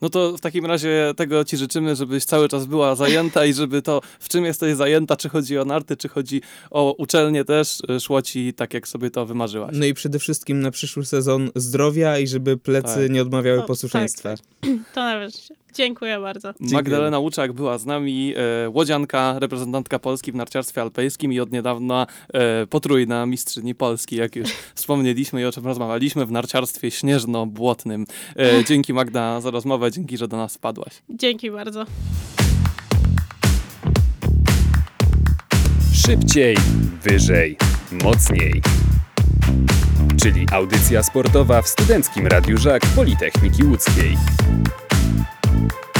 [0.00, 3.82] No to w takim razie tego ci życzymy, żebyś cały czas była zajęta i żeby
[3.82, 8.00] to, w czym jesteś zajęta, czy chodzi o narty, czy chodzi o uczelnię też, e,
[8.00, 9.70] szło ci tak, jak sobie to wymarzyłaś.
[9.78, 13.10] No i przede wszystkim na przyszły sezon zdrowia i żeby plecy Tak.
[13.10, 14.34] nie odmawiały O, posłuszeństwa.
[14.94, 15.54] To nareszcie.
[15.76, 16.52] Dziękuję bardzo.
[16.60, 22.06] Magdalena Łuczak była z nami, e, łodzianka, reprezentantka Polski w narciarstwie alpejskim i od niedawna
[22.32, 28.06] e, potrójna mistrzyni Polski, jak już wspomnieliśmy i o czym rozmawialiśmy, w narciarstwie śnieżno-błotnym.
[28.36, 31.02] E, dzięki Magda za rozmowę, dzięki, że do nas wpadłaś.
[31.08, 31.84] Dzięki bardzo.
[36.06, 36.56] Szybciej,
[37.02, 37.56] wyżej,
[38.04, 38.62] mocniej.
[40.22, 44.16] Czyli audycja sportowa w Studenckim Radiu Żak Politechniki Łódzkiej.
[45.56, 45.95] you